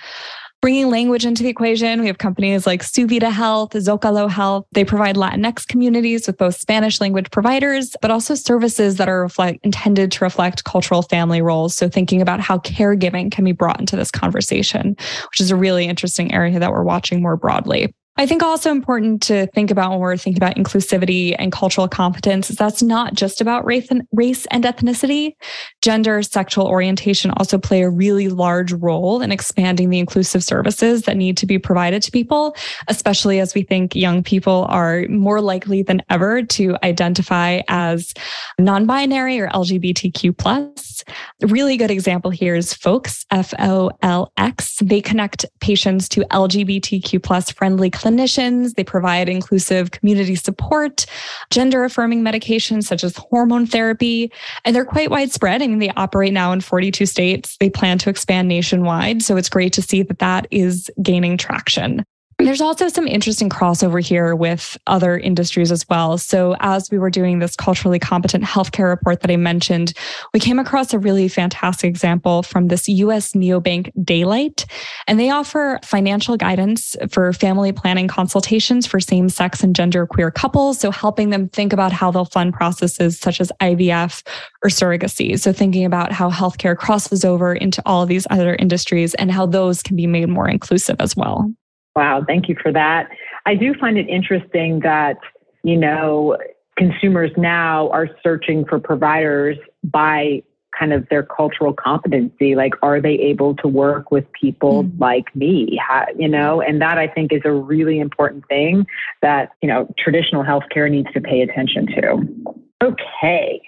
Bringing 0.62 0.92
language 0.92 1.26
into 1.26 1.42
the 1.42 1.50
equation, 1.50 2.02
we 2.02 2.08
have 2.08 2.20
companies 2.20 2.68
like 2.68 2.84
Suvida 2.84 3.32
Health, 3.32 3.72
Zocalo 3.72 4.30
Health. 4.30 4.68
They 4.74 4.86
provide 4.86 5.16
Latinx 5.16 5.68
communities 5.68 6.28
with 6.28 6.38
both 6.38 6.56
Spanish 6.56 7.02
language 7.02 7.32
providers, 7.32 7.96
but 8.00 8.12
also 8.12 8.36
services 8.36 8.98
that 8.98 9.10
are 9.10 9.22
reflect, 9.22 9.58
intended 9.64 10.12
to 10.12 10.24
reflect 10.24 10.64
cultural 10.64 11.02
family 11.02 11.42
roles. 11.42 11.74
So, 11.74 11.90
thinking 11.90 12.22
about 12.22 12.42
how 12.42 12.60
caregiving 12.60 13.32
can 13.32 13.44
be 13.44 13.54
brought 13.54 13.80
into 13.80 13.96
this 13.96 14.12
conversation, 14.12 14.90
which 15.32 15.42
is 15.42 15.50
a 15.50 15.56
really 15.56 15.86
interesting 15.86 16.32
area 16.32 16.60
that 16.60 16.72
we're 16.72 16.84
watching 16.84 17.24
more 17.24 17.38
broadly. 17.38 17.96
I 18.18 18.28
think 18.28 18.44
also 18.44 18.72
important 18.72 19.22
to 19.24 19.48
think 19.48 19.72
about 19.72 19.92
when 19.92 20.00
we're 20.00 20.18
thinking 20.18 20.44
about 20.44 20.58
inclusivity 20.58 21.34
and 21.40 21.52
cultural 21.52 21.88
competence 21.88 22.50
is 22.50 22.58
that's 22.58 22.84
not 22.84 23.14
just 23.14 23.40
about 23.40 23.66
race 23.66 23.90
and 23.90 24.04
race 24.12 24.46
and 24.48 24.66
ethnicity. 24.66 25.34
Gender, 25.82 26.22
sexual 26.22 26.68
orientation 26.68 27.32
also 27.32 27.58
play 27.58 27.82
a 27.82 27.90
really 27.90 28.28
large 28.28 28.74
role 28.74 29.22
in 29.22 29.32
expanding 29.32 29.90
the 29.90 29.98
inclusive 29.98 30.44
services 30.44 31.04
that 31.04 31.16
need 31.16 31.38
to 31.38 31.46
be 31.46 31.58
provided 31.58 32.04
to 32.04 32.12
people, 32.12 32.56
especially 32.90 33.40
as 33.40 33.56
we 33.56 33.64
think 33.64 33.96
young 33.96 34.22
people 34.22 34.66
are 34.70 35.06
more 35.08 35.40
likely 35.40 35.82
than 35.82 36.04
ever 36.10 36.44
to 36.44 36.76
identify 36.84 37.62
as 37.70 38.14
non-binary 38.60 39.40
or 39.40 39.48
LGBTQ 39.48 40.38
plus. 40.38 41.04
A 41.42 41.48
really 41.48 41.78
good 41.78 41.92
example 41.92 42.30
here 42.30 42.56
is 42.56 42.74
Folx, 42.74 43.26
F 43.32 43.54
O 43.58 43.90
L 44.02 44.32
X. 44.38 44.78
They 44.82 45.02
connect 45.02 45.46
patients 45.60 46.08
to 46.10 46.22
LGBTQ 46.26 47.24
plus 47.24 47.50
friendly 47.50 47.90
clinicians. 48.02 48.76
They 48.76 48.84
provide 48.84 49.30
inclusive 49.30 49.92
community 49.92 50.36
support, 50.36 51.06
gender 51.50 51.84
affirming 51.84 52.24
medications 52.24 52.84
such 52.84 53.04
as 53.04 53.16
hormone 53.18 53.66
therapy, 53.66 54.32
and 54.66 54.76
they're 54.76 54.86
quite 54.86 55.12
widespread. 55.12 55.62
I 55.62 55.68
mean, 55.68 55.80
they 55.80 55.92
operate 55.92 56.34
now 56.34 56.52
in 56.52 56.62
42 56.62 57.06
states. 57.06 57.58
They 57.60 57.70
plan 57.70 57.98
to 58.00 58.10
expand 58.10 58.48
nationwide. 58.48 59.22
So 59.22 59.38
it's 59.38 59.50
great 59.50 59.74
to 59.74 59.82
see 59.82 60.04
that 60.04 60.20
that 60.20 60.48
is 60.52 60.90
gaining 61.02 61.38
traction. 61.38 62.06
There's 62.46 62.62
also 62.62 62.88
some 62.88 63.08
interesting 63.08 63.50
crossover 63.50 64.04
here 64.04 64.36
with 64.36 64.76
other 64.88 65.16
industries 65.16 65.72
as 65.72 65.88
well. 65.88 66.18
So, 66.18 66.56
as 66.60 66.90
we 66.90 66.98
were 66.98 67.12
doing 67.12 67.38
this 67.38 67.56
culturally 67.56 68.00
competent 68.00 68.44
healthcare 68.44 68.90
report 68.90 69.22
that 69.22 69.30
I 69.30 69.38
mentioned, 69.38 69.94
we 70.34 70.40
came 70.40 70.58
across 70.58 70.92
a 70.92 71.00
really 71.00 71.28
fantastic 71.28 71.88
example 71.88 72.42
from 72.42 72.68
this 72.68 72.90
US 72.90 73.34
neobank 73.34 73.92
Daylight. 74.04 74.66
And 75.08 75.20
they 75.20 75.30
offer 75.30 75.80
financial 75.84 76.36
guidance 76.36 76.96
for 77.12 77.32
family 77.32 77.72
planning 77.72 78.08
consultations 78.08 78.88
for 78.88 79.00
same 79.00 79.30
sex 79.30 79.62
and 79.64 79.76
gender 79.76 80.08
queer 80.08 80.32
couples. 80.32 80.80
So, 80.80 80.90
helping 80.90 81.30
them 81.30 81.48
think 81.50 81.74
about 81.74 81.92
how 81.92 82.10
they'll 82.10 82.26
fund 82.26 82.54
processes 82.54 83.20
such 83.20 83.40
as 83.40 83.52
IVF 83.62 84.26
or 84.64 84.70
surrogacy. 84.70 85.40
So, 85.40 85.54
thinking 85.54 85.86
about 85.86 86.12
how 86.12 86.32
healthcare 86.32 86.76
crosses 86.76 87.24
over 87.24 87.54
into 87.54 87.84
all 87.86 88.02
of 88.02 88.10
these 88.10 88.26
other 88.32 88.56
industries 88.56 89.14
and 89.16 89.32
how 89.32 89.46
those 89.46 89.84
can 89.84 89.96
be 89.96 90.08
made 90.08 90.28
more 90.28 90.50
inclusive 90.50 90.96
as 91.00 91.16
well. 91.16 91.54
Wow, 91.96 92.24
thank 92.26 92.48
you 92.48 92.56
for 92.62 92.72
that. 92.72 93.10
I 93.46 93.56
do 93.56 93.74
find 93.74 93.98
it 93.98 94.08
interesting 94.08 94.80
that, 94.80 95.18
you 95.64 95.78
know, 95.78 96.38
consumers 96.78 97.32
now 97.38 97.90
are 97.90 98.08
searching 98.24 98.66
for 98.66 98.80
providers 98.80 99.58
by 99.84 100.42
kind 100.78 100.94
of 100.94 101.08
their 101.10 101.24
cultural 101.24 101.74
competency. 101.74 102.56
Like, 102.56 102.74
are 102.82 103.02
they 103.02 103.14
able 103.16 103.56
to 103.58 103.68
work 103.68 104.10
with 104.10 104.26
people 104.32 104.84
mm-hmm. 104.84 105.02
like 105.02 105.36
me? 105.36 105.80
How, 105.86 106.06
you 106.18 106.30
know, 106.30 106.62
and 106.62 106.82
that 106.82 106.98
I 106.98 107.08
think 107.08 107.34
is 107.34 107.42
a 107.44 107.52
really 107.52 108.00
important 108.00 108.48
thing 108.48 108.86
that, 109.22 109.52
you 109.62 109.68
know, 109.68 109.94
traditional 110.00 110.44
healthcare 110.44 110.90
needs 110.90 111.12
to 111.14 111.22
pay 111.22 111.42
attention 111.42 111.88
to. 111.88 112.56
Okay. 112.84 113.62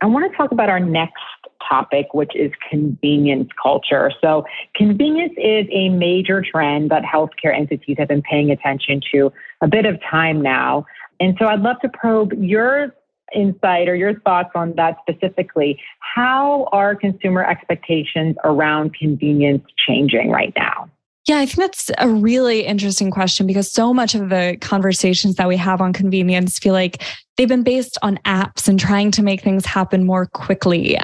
I 0.00 0.06
want 0.06 0.30
to 0.30 0.36
talk 0.36 0.52
about 0.52 0.68
our 0.68 0.80
next 0.80 1.22
topic, 1.66 2.14
which 2.14 2.34
is 2.34 2.50
convenience 2.70 3.48
culture. 3.60 4.12
So, 4.20 4.44
convenience 4.74 5.34
is 5.36 5.66
a 5.72 5.88
major 5.88 6.42
trend 6.42 6.90
that 6.90 7.02
healthcare 7.02 7.54
entities 7.54 7.96
have 7.98 8.08
been 8.08 8.22
paying 8.22 8.50
attention 8.50 9.00
to 9.12 9.32
a 9.60 9.68
bit 9.68 9.86
of 9.86 9.98
time 10.08 10.42
now. 10.42 10.86
And 11.20 11.36
so, 11.38 11.46
I'd 11.46 11.60
love 11.60 11.80
to 11.80 11.88
probe 11.88 12.32
your 12.34 12.94
insight 13.34 13.88
or 13.88 13.94
your 13.94 14.18
thoughts 14.20 14.50
on 14.54 14.74
that 14.76 14.96
specifically. 15.08 15.80
How 16.00 16.68
are 16.72 16.94
consumer 16.94 17.44
expectations 17.44 18.36
around 18.44 18.94
convenience 18.94 19.64
changing 19.86 20.30
right 20.30 20.52
now? 20.56 20.88
Yeah, 21.26 21.38
I 21.38 21.46
think 21.46 21.58
that's 21.58 21.90
a 21.98 22.08
really 22.08 22.64
interesting 22.64 23.10
question 23.10 23.46
because 23.46 23.70
so 23.70 23.92
much 23.92 24.14
of 24.14 24.30
the 24.30 24.56
conversations 24.62 25.34
that 25.34 25.46
we 25.46 25.58
have 25.58 25.82
on 25.82 25.92
convenience 25.92 26.58
feel 26.58 26.72
like 26.72 27.02
they've 27.38 27.48
been 27.48 27.62
based 27.62 27.96
on 28.02 28.18
apps 28.26 28.68
and 28.68 28.78
trying 28.78 29.12
to 29.12 29.22
make 29.22 29.40
things 29.40 29.64
happen 29.64 30.04
more 30.04 30.26
quickly. 30.26 30.98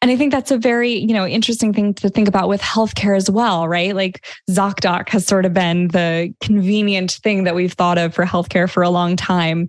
And 0.00 0.10
I 0.10 0.16
think 0.16 0.30
that's 0.30 0.50
a 0.50 0.58
very, 0.58 0.92
you 0.92 1.14
know, 1.14 1.26
interesting 1.26 1.72
thing 1.72 1.94
to 1.94 2.10
think 2.10 2.28
about 2.28 2.48
with 2.48 2.60
healthcare 2.60 3.16
as 3.16 3.30
well, 3.30 3.66
right? 3.66 3.96
Like 3.96 4.24
ZocDoc 4.50 5.08
has 5.08 5.26
sort 5.26 5.46
of 5.46 5.54
been 5.54 5.88
the 5.88 6.32
convenient 6.40 7.12
thing 7.12 7.44
that 7.44 7.54
we've 7.54 7.72
thought 7.72 7.96
of 7.96 8.14
for 8.14 8.24
healthcare 8.24 8.70
for 8.70 8.82
a 8.82 8.90
long 8.90 9.16
time. 9.16 9.66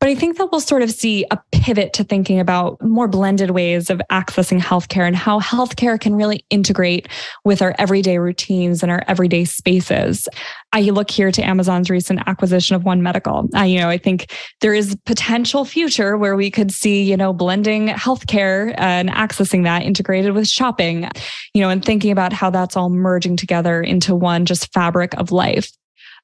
But 0.00 0.08
I 0.08 0.14
think 0.14 0.38
that 0.38 0.50
we'll 0.50 0.60
sort 0.60 0.82
of 0.82 0.90
see 0.90 1.26
a 1.30 1.38
pivot 1.52 1.92
to 1.94 2.04
thinking 2.04 2.40
about 2.40 2.82
more 2.82 3.06
blended 3.06 3.50
ways 3.50 3.90
of 3.90 4.00
accessing 4.10 4.60
healthcare 4.60 5.06
and 5.06 5.14
how 5.14 5.38
healthcare 5.38 6.00
can 6.00 6.14
really 6.14 6.44
integrate 6.48 7.08
with 7.44 7.60
our 7.60 7.74
everyday 7.78 8.18
routines 8.18 8.82
and 8.82 8.90
our 8.90 9.04
everyday 9.06 9.44
spaces. 9.44 10.28
I 10.72 10.80
look 10.82 11.10
here 11.10 11.32
to 11.32 11.42
Amazon's 11.42 11.88
recent 11.88 12.20
acquisition 12.26 12.76
of 12.76 12.84
One 12.84 13.02
Medical. 13.02 13.48
I, 13.54 13.64
you 13.66 13.80
know, 13.80 13.88
I 13.88 13.96
think 13.96 14.32
there 14.60 14.74
is 14.74 14.96
potential 15.06 15.64
future 15.64 16.16
where 16.18 16.36
we 16.36 16.50
could 16.50 16.70
see, 16.70 17.02
you 17.02 17.16
know, 17.16 17.32
blending 17.32 17.88
healthcare 17.88 18.74
and 18.76 19.08
accessing 19.08 19.64
that 19.64 19.82
integrated 19.82 20.32
with 20.32 20.46
shopping, 20.46 21.08
you 21.54 21.62
know, 21.62 21.70
and 21.70 21.82
thinking 21.82 22.10
about 22.10 22.34
how 22.34 22.50
that's 22.50 22.76
all 22.76 22.90
merging 22.90 23.36
together 23.36 23.80
into 23.82 24.14
one 24.14 24.44
just 24.44 24.70
fabric 24.74 25.14
of 25.14 25.32
life. 25.32 25.70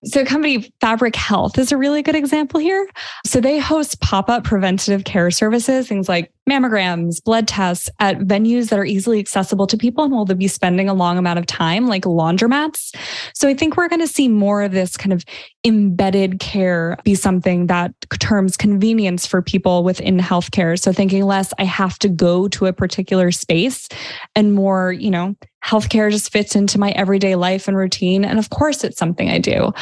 So, 0.05 0.23
company 0.25 0.71
Fabric 0.83 1.17
Health 1.17 1.57
is 1.57 1.73
a 1.73 1.79
really 1.79 2.03
good 2.03 2.15
example 2.15 2.61
here. 2.61 2.87
So, 3.25 3.41
they 3.41 3.59
host 3.59 4.01
pop 4.03 4.29
up 4.29 4.45
preventative 4.45 5.05
care 5.05 5.31
services, 5.31 5.89
things 5.89 6.11
like 6.11 6.31
mammograms, 6.49 7.23
blood 7.23 7.49
tests 7.49 7.89
at 8.01 8.19
venues 8.19 8.69
that 8.69 8.79
are 8.79 8.85
easily 8.85 9.19
accessible 9.19 9.67
to 9.67 9.77
people 9.77 10.05
and 10.05 10.13
will 10.13 10.25
they 10.25 10.35
be 10.35 10.49
spending 10.49 10.89
a 10.89 10.95
long 10.95 11.17
amount 11.17 11.39
of 11.39 11.47
time, 11.47 11.87
like 11.87 12.05
laundromats. 12.05 12.95
So, 13.35 13.49
I 13.49 13.55
think 13.55 13.77
we're 13.77 13.89
going 13.89 14.01
to 14.01 14.09
see 14.09 14.29
more 14.29 14.63
of 14.63 14.73
this 14.73 14.97
kind 14.97 15.13
of 15.13 15.25
embedded 15.65 16.41
care 16.41 16.99
be 17.05 17.15
something 17.15 17.67
that 17.69 17.93
terms 18.21 18.57
convenience 18.57 19.27
for 19.27 19.41
people 19.41 19.85
within 19.85 20.19
healthcare. 20.19 20.79
So, 20.79 20.93
thinking 20.93 21.25
less, 21.25 21.53
I 21.59 21.65
have 21.65 21.99
to 22.01 22.09
go 22.09 22.49
to 22.49 22.67
a 22.67 22.73
particular 22.73 23.31
space 23.31 23.89
and 24.35 24.53
more, 24.53 24.93
you 24.93 25.11
know, 25.11 25.35
healthcare 25.65 26.11
just 26.11 26.31
fits 26.31 26.55
into 26.55 26.79
my 26.79 26.91
everyday 26.91 27.37
life 27.37 27.69
and 27.69 27.77
routine. 27.77 28.25
And 28.25 28.39
of 28.39 28.51
course, 28.51 28.85
it's 28.85 28.99
something 28.99 29.31
I 29.31 29.39
do. 29.39 29.73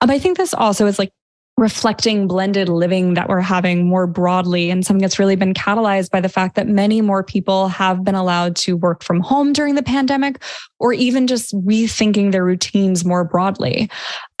Um, 0.00 0.10
I 0.10 0.18
think 0.18 0.38
this 0.38 0.54
also 0.54 0.86
is 0.86 0.98
like 0.98 1.10
reflecting 1.56 2.26
blended 2.26 2.68
living 2.68 3.14
that 3.14 3.30
we're 3.30 3.40
having 3.40 3.86
more 3.86 4.06
broadly 4.06 4.70
and 4.70 4.84
something 4.84 5.00
that's 5.00 5.18
really 5.18 5.36
been 5.36 5.54
catalyzed 5.54 6.10
by 6.10 6.20
the 6.20 6.28
fact 6.28 6.54
that 6.54 6.68
many 6.68 7.00
more 7.00 7.22
people 7.22 7.68
have 7.68 8.04
been 8.04 8.14
allowed 8.14 8.54
to 8.54 8.76
work 8.76 9.02
from 9.02 9.20
home 9.20 9.54
during 9.54 9.74
the 9.74 9.82
pandemic 9.82 10.42
or 10.78 10.92
even 10.92 11.26
just 11.26 11.54
rethinking 11.64 12.30
their 12.30 12.44
routines 12.44 13.06
more 13.06 13.24
broadly. 13.24 13.88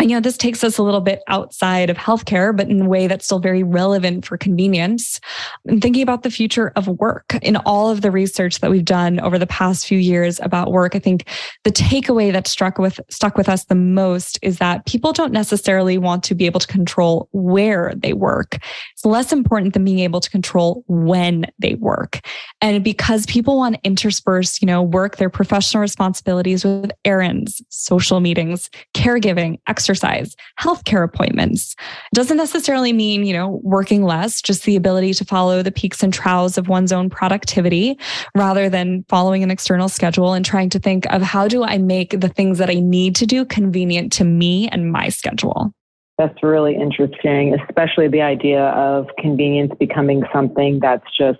You 0.02 0.08
know, 0.08 0.20
this 0.20 0.36
takes 0.36 0.62
us 0.62 0.76
a 0.76 0.82
little 0.82 1.00
bit 1.00 1.22
outside 1.26 1.88
of 1.88 1.96
healthcare, 1.96 2.54
but 2.54 2.68
in 2.68 2.82
a 2.82 2.88
way 2.88 3.06
that's 3.06 3.24
still 3.24 3.38
very 3.38 3.62
relevant 3.62 4.26
for 4.26 4.36
convenience. 4.36 5.20
And 5.66 5.80
thinking 5.80 6.02
about 6.02 6.22
the 6.22 6.30
future 6.30 6.70
of 6.76 6.86
work 6.86 7.34
in 7.40 7.56
all 7.56 7.88
of 7.88 8.02
the 8.02 8.10
research 8.10 8.60
that 8.60 8.70
we've 8.70 8.84
done 8.84 9.18
over 9.20 9.38
the 9.38 9.46
past 9.46 9.86
few 9.86 9.98
years 9.98 10.38
about 10.40 10.70
work, 10.70 10.94
I 10.94 10.98
think 10.98 11.26
the 11.64 11.72
takeaway 11.72 12.30
that 12.30 12.46
struck 12.46 12.78
with 12.78 13.00
stuck 13.08 13.38
with 13.38 13.48
us 13.48 13.64
the 13.64 13.74
most 13.74 14.38
is 14.42 14.58
that 14.58 14.84
people 14.84 15.14
don't 15.14 15.32
necessarily 15.32 15.96
want 15.96 16.22
to 16.24 16.34
be 16.34 16.44
able 16.44 16.60
to 16.60 16.66
control 16.66 17.28
where 17.32 17.94
they 17.96 18.12
work. 18.12 18.58
It's 18.92 19.04
less 19.06 19.32
important 19.32 19.72
than 19.72 19.84
being 19.84 20.00
able 20.00 20.20
to 20.20 20.28
control 20.28 20.84
when 20.88 21.46
they 21.58 21.74
work. 21.74 22.20
And 22.60 22.84
because 22.84 23.24
people 23.26 23.56
want 23.56 23.76
to 23.76 23.80
intersperse, 23.82 24.60
you 24.60 24.66
know, 24.66 24.82
work, 24.82 25.16
their 25.16 25.30
professional 25.30 25.80
responsibilities 25.80 26.66
with 26.66 26.92
errands, 27.06 27.62
social 27.70 28.20
meetings, 28.20 28.68
caregiving, 28.94 29.58
exercise, 29.66 29.85
healthcare 29.94 31.04
appointments. 31.04 31.74
It 32.12 32.14
doesn't 32.14 32.36
necessarily 32.36 32.92
mean, 32.92 33.24
you 33.24 33.32
know, 33.32 33.60
working 33.62 34.04
less, 34.04 34.42
just 34.42 34.64
the 34.64 34.76
ability 34.76 35.14
to 35.14 35.24
follow 35.24 35.62
the 35.62 35.72
peaks 35.72 36.02
and 36.02 36.12
troughs 36.12 36.58
of 36.58 36.68
one's 36.68 36.92
own 36.92 37.10
productivity 37.10 37.98
rather 38.34 38.68
than 38.68 39.04
following 39.08 39.42
an 39.42 39.50
external 39.50 39.88
schedule 39.88 40.32
and 40.32 40.44
trying 40.44 40.70
to 40.70 40.78
think 40.78 41.06
of 41.12 41.22
how 41.22 41.48
do 41.48 41.64
I 41.64 41.78
make 41.78 42.20
the 42.20 42.28
things 42.28 42.58
that 42.58 42.70
I 42.70 42.80
need 42.80 43.16
to 43.16 43.26
do 43.26 43.44
convenient 43.44 44.12
to 44.14 44.24
me 44.24 44.68
and 44.68 44.90
my 44.90 45.08
schedule. 45.08 45.72
That's 46.18 46.42
really 46.42 46.74
interesting, 46.74 47.54
especially 47.54 48.08
the 48.08 48.22
idea 48.22 48.62
of 48.62 49.08
convenience 49.18 49.72
becoming 49.78 50.22
something 50.32 50.80
that's 50.80 51.04
just 51.16 51.38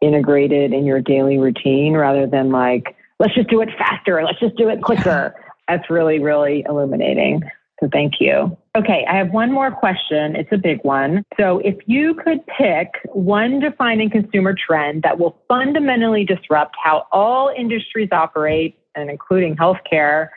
integrated 0.00 0.72
in 0.72 0.84
your 0.84 1.00
daily 1.00 1.38
routine 1.38 1.94
rather 1.94 2.26
than 2.26 2.50
like, 2.50 2.96
let's 3.20 3.34
just 3.34 3.48
do 3.48 3.60
it 3.60 3.68
faster, 3.78 4.22
let's 4.24 4.40
just 4.40 4.56
do 4.56 4.68
it 4.68 4.82
quicker. 4.82 5.34
Yeah. 5.36 5.42
That's 5.68 5.90
really, 5.90 6.18
really 6.18 6.64
illuminating. 6.68 7.42
So 7.80 7.88
thank 7.92 8.14
you. 8.20 8.56
Okay, 8.76 9.04
I 9.08 9.16
have 9.16 9.30
one 9.30 9.52
more 9.52 9.70
question. 9.70 10.34
It's 10.34 10.50
a 10.52 10.58
big 10.58 10.80
one. 10.82 11.22
So 11.38 11.58
if 11.58 11.76
you 11.86 12.14
could 12.14 12.44
pick 12.46 12.88
one 13.12 13.60
defining 13.60 14.10
consumer 14.10 14.54
trend 14.54 15.02
that 15.02 15.18
will 15.18 15.40
fundamentally 15.48 16.24
disrupt 16.24 16.76
how 16.82 17.06
all 17.12 17.52
industries 17.56 18.08
operate, 18.12 18.78
and 18.98 19.10
including 19.10 19.56
healthcare, 19.56 20.28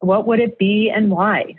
what 0.00 0.26
would 0.26 0.40
it 0.40 0.58
be 0.58 0.92
and 0.94 1.10
why? 1.10 1.54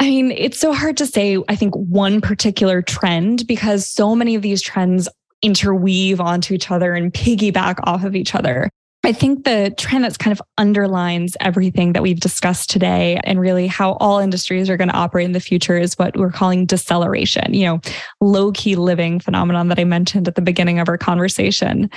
I 0.00 0.10
mean, 0.10 0.32
it's 0.32 0.58
so 0.58 0.72
hard 0.72 0.96
to 0.98 1.06
say, 1.06 1.38
I 1.48 1.56
think, 1.56 1.74
one 1.74 2.20
particular 2.20 2.82
trend 2.82 3.46
because 3.46 3.86
so 3.86 4.14
many 4.14 4.34
of 4.34 4.42
these 4.42 4.60
trends 4.60 5.08
interweave 5.40 6.20
onto 6.20 6.52
each 6.54 6.70
other 6.70 6.94
and 6.94 7.12
piggyback 7.12 7.76
off 7.84 8.04
of 8.04 8.16
each 8.16 8.34
other. 8.34 8.70
I 9.06 9.12
think 9.12 9.44
the 9.44 9.74
trend 9.76 10.04
that's 10.04 10.16
kind 10.16 10.32
of 10.32 10.40
underlines 10.56 11.36
everything 11.40 11.92
that 11.92 12.02
we've 12.02 12.20
discussed 12.20 12.70
today 12.70 13.20
and 13.24 13.38
really 13.38 13.66
how 13.66 13.94
all 13.94 14.18
industries 14.18 14.70
are 14.70 14.78
going 14.78 14.88
to 14.88 14.96
operate 14.96 15.26
in 15.26 15.32
the 15.32 15.40
future 15.40 15.76
is 15.76 15.98
what 15.98 16.16
we're 16.16 16.32
calling 16.32 16.64
deceleration, 16.64 17.52
you 17.52 17.66
know, 17.66 17.80
low 18.22 18.50
key 18.52 18.76
living 18.76 19.20
phenomenon 19.20 19.68
that 19.68 19.78
I 19.78 19.84
mentioned 19.84 20.26
at 20.26 20.36
the 20.36 20.42
beginning 20.42 20.78
of 20.78 20.88
our 20.88 20.96
conversation. 20.96 21.90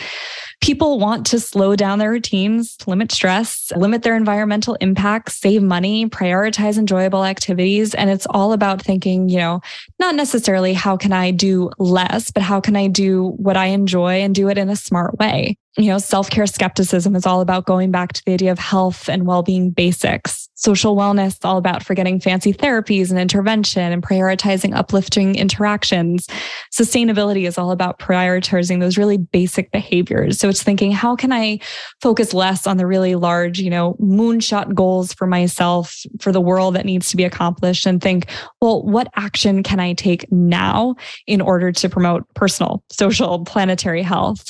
People 0.62 1.00
want 1.00 1.26
to 1.28 1.40
slow 1.40 1.76
down 1.76 2.00
their 2.00 2.12
routines, 2.12 2.78
limit 2.88 3.12
stress, 3.12 3.72
limit 3.76 4.04
their 4.04 4.16
environmental 4.16 4.76
impacts, 4.82 5.36
save 5.36 5.62
money, 5.62 6.10
prioritize 6.10 6.78
enjoyable 6.78 7.24
activities. 7.24 7.94
And 7.94 8.10
it's 8.10 8.28
all 8.30 8.54
about 8.54 8.82
thinking, 8.82 9.30
you 9.30 9.38
know, 9.38 9.62
not 10.00 10.16
necessarily 10.16 10.74
how 10.74 10.98
can 10.98 11.14
I 11.14 11.32
do 11.32 11.70
less, 11.78 12.32
but 12.32 12.44
how 12.44 12.60
can 12.60 12.76
I 12.76 12.88
do 12.88 13.34
what 13.38 13.56
I 13.56 13.68
enjoy 13.68 14.22
and 14.22 14.34
do 14.34 14.50
it 14.50 14.58
in 14.58 14.70
a 14.70 14.76
smart 14.76 15.18
way 15.20 15.58
you 15.78 15.92
know, 15.92 16.00
self 16.00 16.30
care 16.30 16.48
skepticism 16.48 17.16
is 17.16 17.26
all 17.26 17.42
about 17.42 17.66
going 17.66 17.92
back 17.92 18.14
to 18.14 18.26
the 18.26 18.34
idea 18.34 18.52
of 18.52 18.60
health 18.60 19.08
and 19.08 19.28
well 19.28 19.44
being 19.44 19.70
basics. 19.70 20.47
Social 20.60 20.96
wellness, 20.96 21.28
is 21.28 21.40
all 21.44 21.58
about 21.58 21.84
forgetting 21.84 22.20
fancy 22.20 22.52
therapies 22.52 23.12
and 23.12 23.20
intervention 23.20 23.92
and 23.92 24.02
prioritizing 24.02 24.76
uplifting 24.76 25.36
interactions. 25.36 26.28
Sustainability 26.74 27.48
is 27.48 27.60
all 27.60 27.70
about 27.70 28.00
prioritizing 28.00 28.80
those 28.80 28.98
really 28.98 29.18
basic 29.18 29.72
behaviors. 29.72 30.40
So 30.40 30.50
it's 30.50 30.64
thinking, 30.64 30.92
how 30.92 31.16
can 31.16 31.32
I 31.32 31.60
focus 32.02 32.34
less 32.34 32.66
on 32.66 32.78
the 32.78 32.88
really 32.88 33.14
large, 33.14 33.60
you 33.60 33.70
know, 33.70 33.94
moonshot 34.02 34.74
goals 34.74 35.14
for 35.14 35.28
myself, 35.28 36.02
for 36.20 36.32
the 36.32 36.42
world 36.42 36.76
that 36.76 36.86
needs 36.86 37.12
to 37.12 37.18
be 37.18 37.24
accomplished, 37.24 37.86
and 37.86 38.02
think, 38.02 38.26
well, 38.60 38.84
what 38.84 39.10
action 39.16 39.62
can 39.62 39.80
I 39.80 39.94
take 39.94 40.30
now 40.32 40.96
in 41.28 41.40
order 41.40 41.72
to 41.72 41.88
promote 41.88 42.26
personal, 42.34 42.84
social, 42.90 43.46
planetary 43.46 44.02
health? 44.02 44.50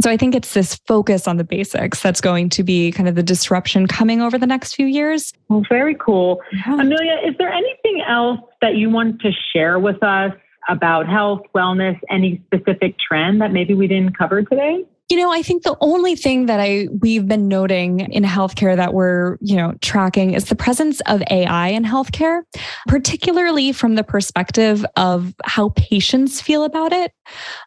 So 0.00 0.10
I 0.10 0.16
think 0.16 0.36
it's 0.36 0.54
this 0.54 0.76
focus 0.86 1.26
on 1.26 1.38
the 1.38 1.44
basics 1.44 2.00
that's 2.00 2.20
going 2.20 2.50
to 2.50 2.62
be 2.62 2.92
kind 2.92 3.08
of 3.08 3.16
the 3.16 3.22
disruption 3.22 3.88
coming 3.88 4.22
over 4.22 4.38
the 4.38 4.46
next 4.46 4.74
few 4.74 4.86
years. 4.86 5.32
Well, 5.48 5.64
very 5.68 5.96
cool. 5.96 6.40
Yeah. 6.52 6.74
Amelia, 6.74 7.16
is 7.26 7.34
there 7.38 7.50
anything 7.50 8.04
else 8.08 8.38
that 8.62 8.76
you 8.76 8.90
want 8.90 9.20
to 9.22 9.32
share 9.52 9.80
with 9.80 10.00
us 10.04 10.32
about 10.68 11.08
health, 11.08 11.40
wellness, 11.54 11.98
any 12.10 12.42
specific 12.46 12.96
trend 12.98 13.40
that 13.40 13.52
maybe 13.52 13.74
we 13.74 13.86
didn't 13.86 14.16
cover 14.16 14.42
today? 14.42 14.84
You 15.10 15.16
know, 15.16 15.32
I 15.32 15.40
think 15.40 15.62
the 15.62 15.76
only 15.80 16.16
thing 16.16 16.46
that 16.46 16.60
I 16.60 16.86
we've 17.00 17.26
been 17.26 17.48
noting 17.48 18.00
in 18.00 18.24
healthcare 18.24 18.76
that 18.76 18.92
we're, 18.92 19.38
you 19.40 19.56
know, 19.56 19.72
tracking 19.80 20.34
is 20.34 20.50
the 20.50 20.54
presence 20.54 21.00
of 21.06 21.22
AI 21.30 21.68
in 21.68 21.82
healthcare, 21.82 22.42
particularly 22.88 23.72
from 23.72 23.94
the 23.94 24.04
perspective 24.04 24.84
of 24.96 25.34
how 25.44 25.70
patients 25.76 26.42
feel 26.42 26.62
about 26.62 26.92
it. 26.92 27.12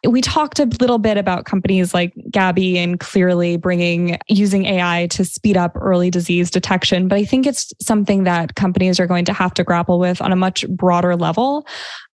We 0.06 0.20
talked 0.20 0.60
a 0.60 0.66
little 0.66 0.98
bit 0.98 1.18
about 1.18 1.44
companies 1.44 1.92
like 1.92 2.14
Gabbi 2.30 2.76
and 2.76 3.00
Cleerly 3.00 3.56
bringing 3.56 4.20
using 4.28 4.66
AI 4.66 5.08
to 5.08 5.24
speed 5.24 5.56
up 5.56 5.72
early 5.74 6.12
disease 6.12 6.48
detection, 6.48 7.08
but 7.08 7.18
I 7.18 7.24
think 7.24 7.48
it's 7.48 7.72
something 7.80 8.22
that 8.22 8.54
companies 8.54 9.00
are 9.00 9.08
going 9.08 9.24
to 9.24 9.32
have 9.32 9.52
to 9.54 9.64
grapple 9.64 9.98
with 9.98 10.22
on 10.22 10.30
a 10.30 10.36
much 10.36 10.64
broader 10.68 11.16
level 11.16 11.66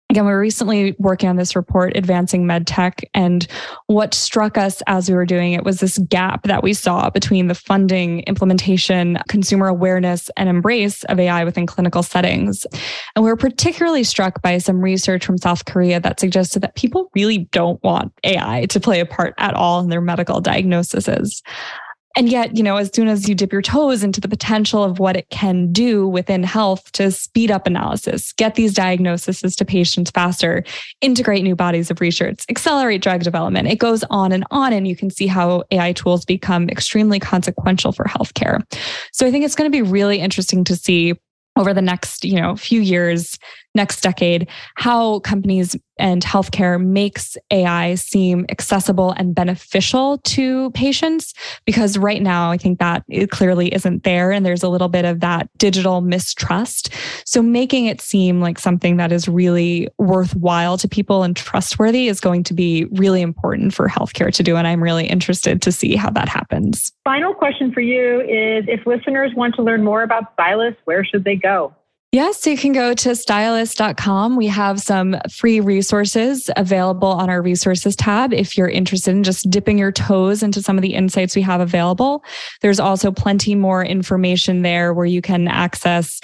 Again, 0.09 0.25
we 0.25 0.31
were 0.31 0.40
recently 0.40 0.95
working 1.01 1.29
on 1.29 1.35
this 1.35 1.57
report, 1.57 1.97
Advancing 1.97 2.45
MedTech, 2.45 3.03
and 3.12 3.45
what 3.87 4.14
struck 4.14 4.57
us 4.57 4.81
as 4.87 5.09
we 5.09 5.16
were 5.16 5.27
doing 5.27 5.53
it 5.53 5.64
was 5.64 5.81
this 5.81 5.99
gap 5.99 6.45
that 6.45 6.62
we 6.62 6.75
saw 6.75 7.11
between 7.11 7.49
the 7.49 7.57
funding, 7.57 8.21
implementation, 8.21 9.19
consumer 9.27 9.66
awareness, 9.66 10.31
and 10.37 10.49
embrace 10.49 11.03
of 11.05 11.19
AI 11.19 11.42
within 11.42 11.66
clinical 11.66 12.05
settings. 12.05 12.64
And 13.16 13.25
we 13.25 13.31
were 13.31 13.37
particularly 13.37 14.05
struck 14.05 14.40
by 14.42 14.59
some 14.59 14.81
research 14.81 15.27
from 15.27 15.38
South 15.38 15.64
Korea 15.64 15.99
that 15.99 16.21
suggested 16.21 16.61
that 16.61 16.77
people 16.77 17.11
really 17.16 17.38
don't 17.51 17.83
want 17.83 18.12
AI 18.23 18.66
to 18.66 18.79
play 18.79 19.01
a 19.01 19.07
part 19.07 19.35
at 19.38 19.55
all 19.55 19.81
in 19.81 19.88
their 19.88 20.01
medical 20.01 20.40
diagnoses. 20.40 21.42
And 22.16 22.31
yet, 22.31 22.57
you 22.57 22.62
know, 22.62 22.76
as 22.76 22.90
soon 22.94 23.09
as 23.09 23.29
you 23.29 23.35
dip 23.35 23.52
your 23.52 23.61
toes 23.61 24.02
into 24.02 24.22
the 24.22 24.29
potential 24.29 24.83
of 24.83 24.98
what 24.98 25.16
it 25.16 25.29
can 25.29 25.70
do 25.70 26.09
within 26.09 26.42
health 26.42 26.90
to 26.92 27.11
speed 27.11 27.50
up 27.50 27.66
analysis, 27.66 28.33
get 28.33 28.55
these 28.55 28.72
diagnoses 28.72 29.55
to 29.55 29.64
patients 29.66 30.11
faster, 30.11 30.64
integrate 31.02 31.44
new 31.44 31.55
bodies 31.55 31.90
of 31.90 32.00
research, 32.00 32.42
accelerate 32.48 33.02
drug 33.02 33.22
development, 33.22 33.68
it 33.68 33.76
goes 33.76 34.02
on 34.05 34.33
and 34.33 34.44
on. 34.50 34.72
And 34.72 34.88
you 34.88 34.96
can 34.96 35.11
see 35.11 35.26
how 35.26 35.64
AI 35.70 35.92
tools 35.92 36.24
become 36.24 36.70
extremely 36.70 37.20
consequential 37.20 37.92
for 37.92 38.05
healthcare. 38.07 38.62
So 39.12 39.26
I 39.26 39.31
think 39.31 39.44
it's 39.44 39.55
going 39.55 39.70
to 39.70 39.76
be 39.76 39.83
really 39.83 40.18
interesting 40.18 40.64
to 40.64 40.74
see 40.74 41.14
over 41.57 41.72
the 41.72 41.83
next 41.83 42.24
you 42.24 42.40
know 42.40 42.55
few 42.55 42.81
years 42.81 43.38
next 43.77 44.01
decade 44.01 44.49
how 44.75 45.21
companies 45.21 45.77
and 45.99 46.23
healthcare 46.23 46.85
makes 46.85 47.37
ai 47.51 47.95
seem 47.95 48.45
accessible 48.51 49.12
and 49.12 49.35
beneficial 49.35 50.19
to 50.19 50.71
patients. 50.73 51.33
Because 51.65 51.97
right 51.97 52.23
now 52.23 52.51
i 52.51 52.57
think 52.57 52.79
that 52.79 53.05
it 53.09 53.31
clearly 53.31 53.73
isn't 53.73 54.03
there 54.03 54.33
and 54.33 54.45
there's 54.45 54.62
a 54.62 54.69
little 54.69 54.89
bit 54.89 55.05
of 55.05 55.21
that 55.21 55.49
digital 55.59 56.01
mistrust. 56.01 56.93
So 57.25 57.43
making 57.43 57.87
it 57.87 58.01
seem 58.01 58.41
like 58.41 58.59
something 58.59 58.97
that 58.97 59.12
is 59.12 59.29
really 59.29 59.89
worthwhile 59.99 60.77
to 60.79 60.89
people 60.89 61.23
and 61.23 61.37
trustworthy 61.37 62.09
is 62.09 62.21
going 62.21 62.43
to 62.45 62.55
be 62.55 62.87
really 62.93 63.23
important 63.23 63.75
for 63.75 63.89
healthcare 63.89 64.33
to 64.33 64.43
do 64.43 64.57
and 64.57 64.67
i'm 64.67 64.83
really 64.83 65.07
interested 65.07 65.62
to 65.62 65.73
see 65.73 65.97
how 65.97 66.11
that 66.11 66.29
happens. 66.29 66.93
Final 67.05 67.35
question 67.35 67.73
for 67.73 67.81
you 67.81 68.21
is 68.21 68.65
if 68.69 68.87
listeners 68.87 69.33
want 69.37 69.55
to 69.55 69.62
learn 69.62 69.85
more 69.85 70.03
about 70.03 70.33
stylus 70.33 70.75
where 70.85 71.05
should 71.05 71.25
they 71.25 71.37
go 71.37 71.75
Yes, 72.16 72.46
you 72.46 72.57
can 72.57 72.72
go 72.72 72.94
to 72.94 73.11
stylus.com. 73.11 74.37
We 74.37 74.46
have 74.46 74.81
some 74.81 75.18
free 75.31 75.61
resources 75.61 76.48
available 76.57 77.09
on 77.09 77.29
our 77.29 77.42
resources 77.42 77.94
tab 77.94 78.33
if 78.33 78.57
you're 78.57 78.70
interested 78.70 79.11
in 79.11 79.22
just 79.22 79.50
dipping 79.50 79.76
your 79.76 79.92
toes 79.92 80.42
into 80.42 80.62
some 80.62 80.79
of 80.79 80.83
the 80.83 80.94
insights 80.94 81.37
we 81.37 81.42
have 81.42 81.61
available. 81.61 82.24
There's 82.62 82.81
also 82.81 83.12
plenty 83.12 83.55
more 83.55 83.85
information 83.85 84.62
there 84.62 84.94
where 84.94 85.05
you 85.05 85.20
can 85.20 85.46
access, 85.46 86.18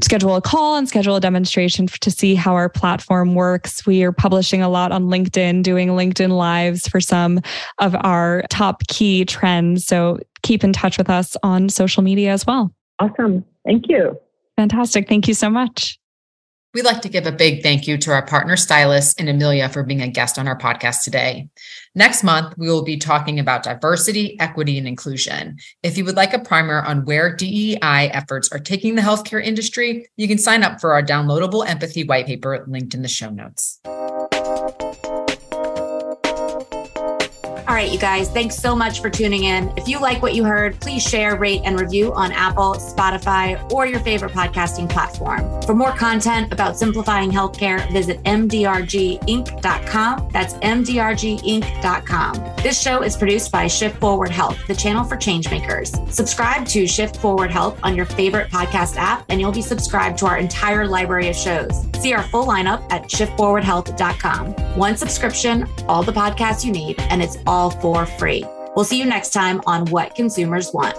schedule 0.00 0.36
a 0.36 0.40
call 0.40 0.76
and 0.76 0.88
schedule 0.88 1.16
a 1.16 1.20
demonstration 1.20 1.88
to 1.88 2.10
see 2.12 2.36
how 2.36 2.54
our 2.54 2.68
platform 2.68 3.34
works. 3.34 3.84
We 3.84 4.04
are 4.04 4.12
publishing 4.12 4.62
a 4.62 4.68
lot 4.68 4.92
on 4.92 5.06
LinkedIn, 5.06 5.64
doing 5.64 5.88
LinkedIn 5.88 6.30
lives 6.30 6.86
for 6.86 7.00
some 7.00 7.40
of 7.78 7.96
our 8.04 8.44
top 8.48 8.86
key 8.86 9.24
trends. 9.24 9.86
So 9.86 10.20
keep 10.44 10.62
in 10.62 10.72
touch 10.72 10.98
with 10.98 11.10
us 11.10 11.36
on 11.42 11.68
social 11.68 12.04
media 12.04 12.30
as 12.30 12.46
well. 12.46 12.72
Awesome. 13.00 13.44
Thank 13.64 13.88
you. 13.88 14.16
Fantastic. 14.56 15.08
Thank 15.08 15.28
you 15.28 15.34
so 15.34 15.50
much. 15.50 15.98
We'd 16.76 16.84
like 16.84 17.00
to 17.02 17.08
give 17.08 17.26
a 17.26 17.32
big 17.32 17.62
thank 17.62 17.86
you 17.86 17.96
to 17.96 18.12
our 18.12 18.26
partner 18.26 18.54
Stylus 18.54 19.14
and 19.18 19.30
Amelia 19.30 19.70
for 19.70 19.82
being 19.82 20.02
a 20.02 20.08
guest 20.08 20.38
on 20.38 20.46
our 20.46 20.58
podcast 20.58 21.04
today. 21.04 21.48
Next 21.94 22.22
month, 22.22 22.52
we 22.58 22.68
will 22.68 22.84
be 22.84 22.98
talking 22.98 23.38
about 23.40 23.62
diversity, 23.62 24.38
equity, 24.40 24.76
and 24.76 24.86
inclusion. 24.86 25.56
If 25.82 25.96
you 25.96 26.04
would 26.04 26.16
like 26.16 26.34
a 26.34 26.38
primer 26.38 26.82
on 26.82 27.06
where 27.06 27.34
DEI 27.34 28.10
efforts 28.12 28.52
are 28.52 28.58
taking 28.58 28.94
the 28.94 29.00
healthcare 29.00 29.42
industry, 29.42 30.06
you 30.16 30.28
can 30.28 30.36
sign 30.36 30.62
up 30.62 30.78
for 30.78 30.92
our 30.92 31.02
downloadable 31.02 31.66
empathy 31.66 32.04
white 32.04 32.26
paper 32.26 32.62
linked 32.68 32.92
in 32.92 33.00
the 33.00 33.08
show 33.08 33.30
notes. 33.30 33.80
Right, 37.76 37.92
you 37.92 37.98
guys, 37.98 38.30
thanks 38.30 38.56
so 38.56 38.74
much 38.74 39.02
for 39.02 39.10
tuning 39.10 39.44
in. 39.44 39.70
If 39.76 39.86
you 39.86 40.00
like 40.00 40.22
what 40.22 40.34
you 40.34 40.44
heard, 40.44 40.80
please 40.80 41.06
share, 41.06 41.36
rate, 41.36 41.60
and 41.64 41.78
review 41.78 42.10
on 42.14 42.32
Apple, 42.32 42.76
Spotify, 42.76 43.70
or 43.70 43.86
your 43.86 44.00
favorite 44.00 44.32
podcasting 44.32 44.88
platform. 44.88 45.60
For 45.62 45.74
more 45.74 45.92
content 45.92 46.54
about 46.54 46.78
simplifying 46.78 47.30
healthcare, 47.30 47.92
visit 47.92 48.22
mdrginc.com. 48.22 50.30
That's 50.32 50.54
mdrginc.com. 50.54 52.34
This 52.62 52.80
show 52.80 53.02
is 53.02 53.14
produced 53.14 53.52
by 53.52 53.66
Shift 53.66 54.00
Forward 54.00 54.30
Health, 54.30 54.58
the 54.66 54.74
channel 54.74 55.04
for 55.04 55.16
changemakers. 55.16 56.10
Subscribe 56.10 56.66
to 56.68 56.86
Shift 56.86 57.18
Forward 57.18 57.50
Health 57.50 57.78
on 57.82 57.94
your 57.94 58.06
favorite 58.06 58.50
podcast 58.50 58.96
app, 58.96 59.26
and 59.28 59.38
you'll 59.38 59.52
be 59.52 59.60
subscribed 59.60 60.16
to 60.20 60.26
our 60.26 60.38
entire 60.38 60.86
library 60.86 61.28
of 61.28 61.36
shows. 61.36 61.86
See 62.00 62.14
our 62.14 62.22
full 62.22 62.46
lineup 62.46 62.90
at 62.90 63.02
shiftforwardhealth.com. 63.04 64.54
One 64.76 64.96
subscription, 64.96 65.68
all 65.88 66.02
the 66.02 66.12
podcasts 66.12 66.64
you 66.64 66.72
need, 66.72 66.98
and 67.00 67.22
it's 67.22 67.36
for 67.70 68.06
free. 68.06 68.44
We'll 68.74 68.84
see 68.84 68.98
you 68.98 69.06
next 69.06 69.30
time 69.30 69.60
on 69.66 69.86
What 69.86 70.14
Consumers 70.14 70.72
Want. 70.72 70.96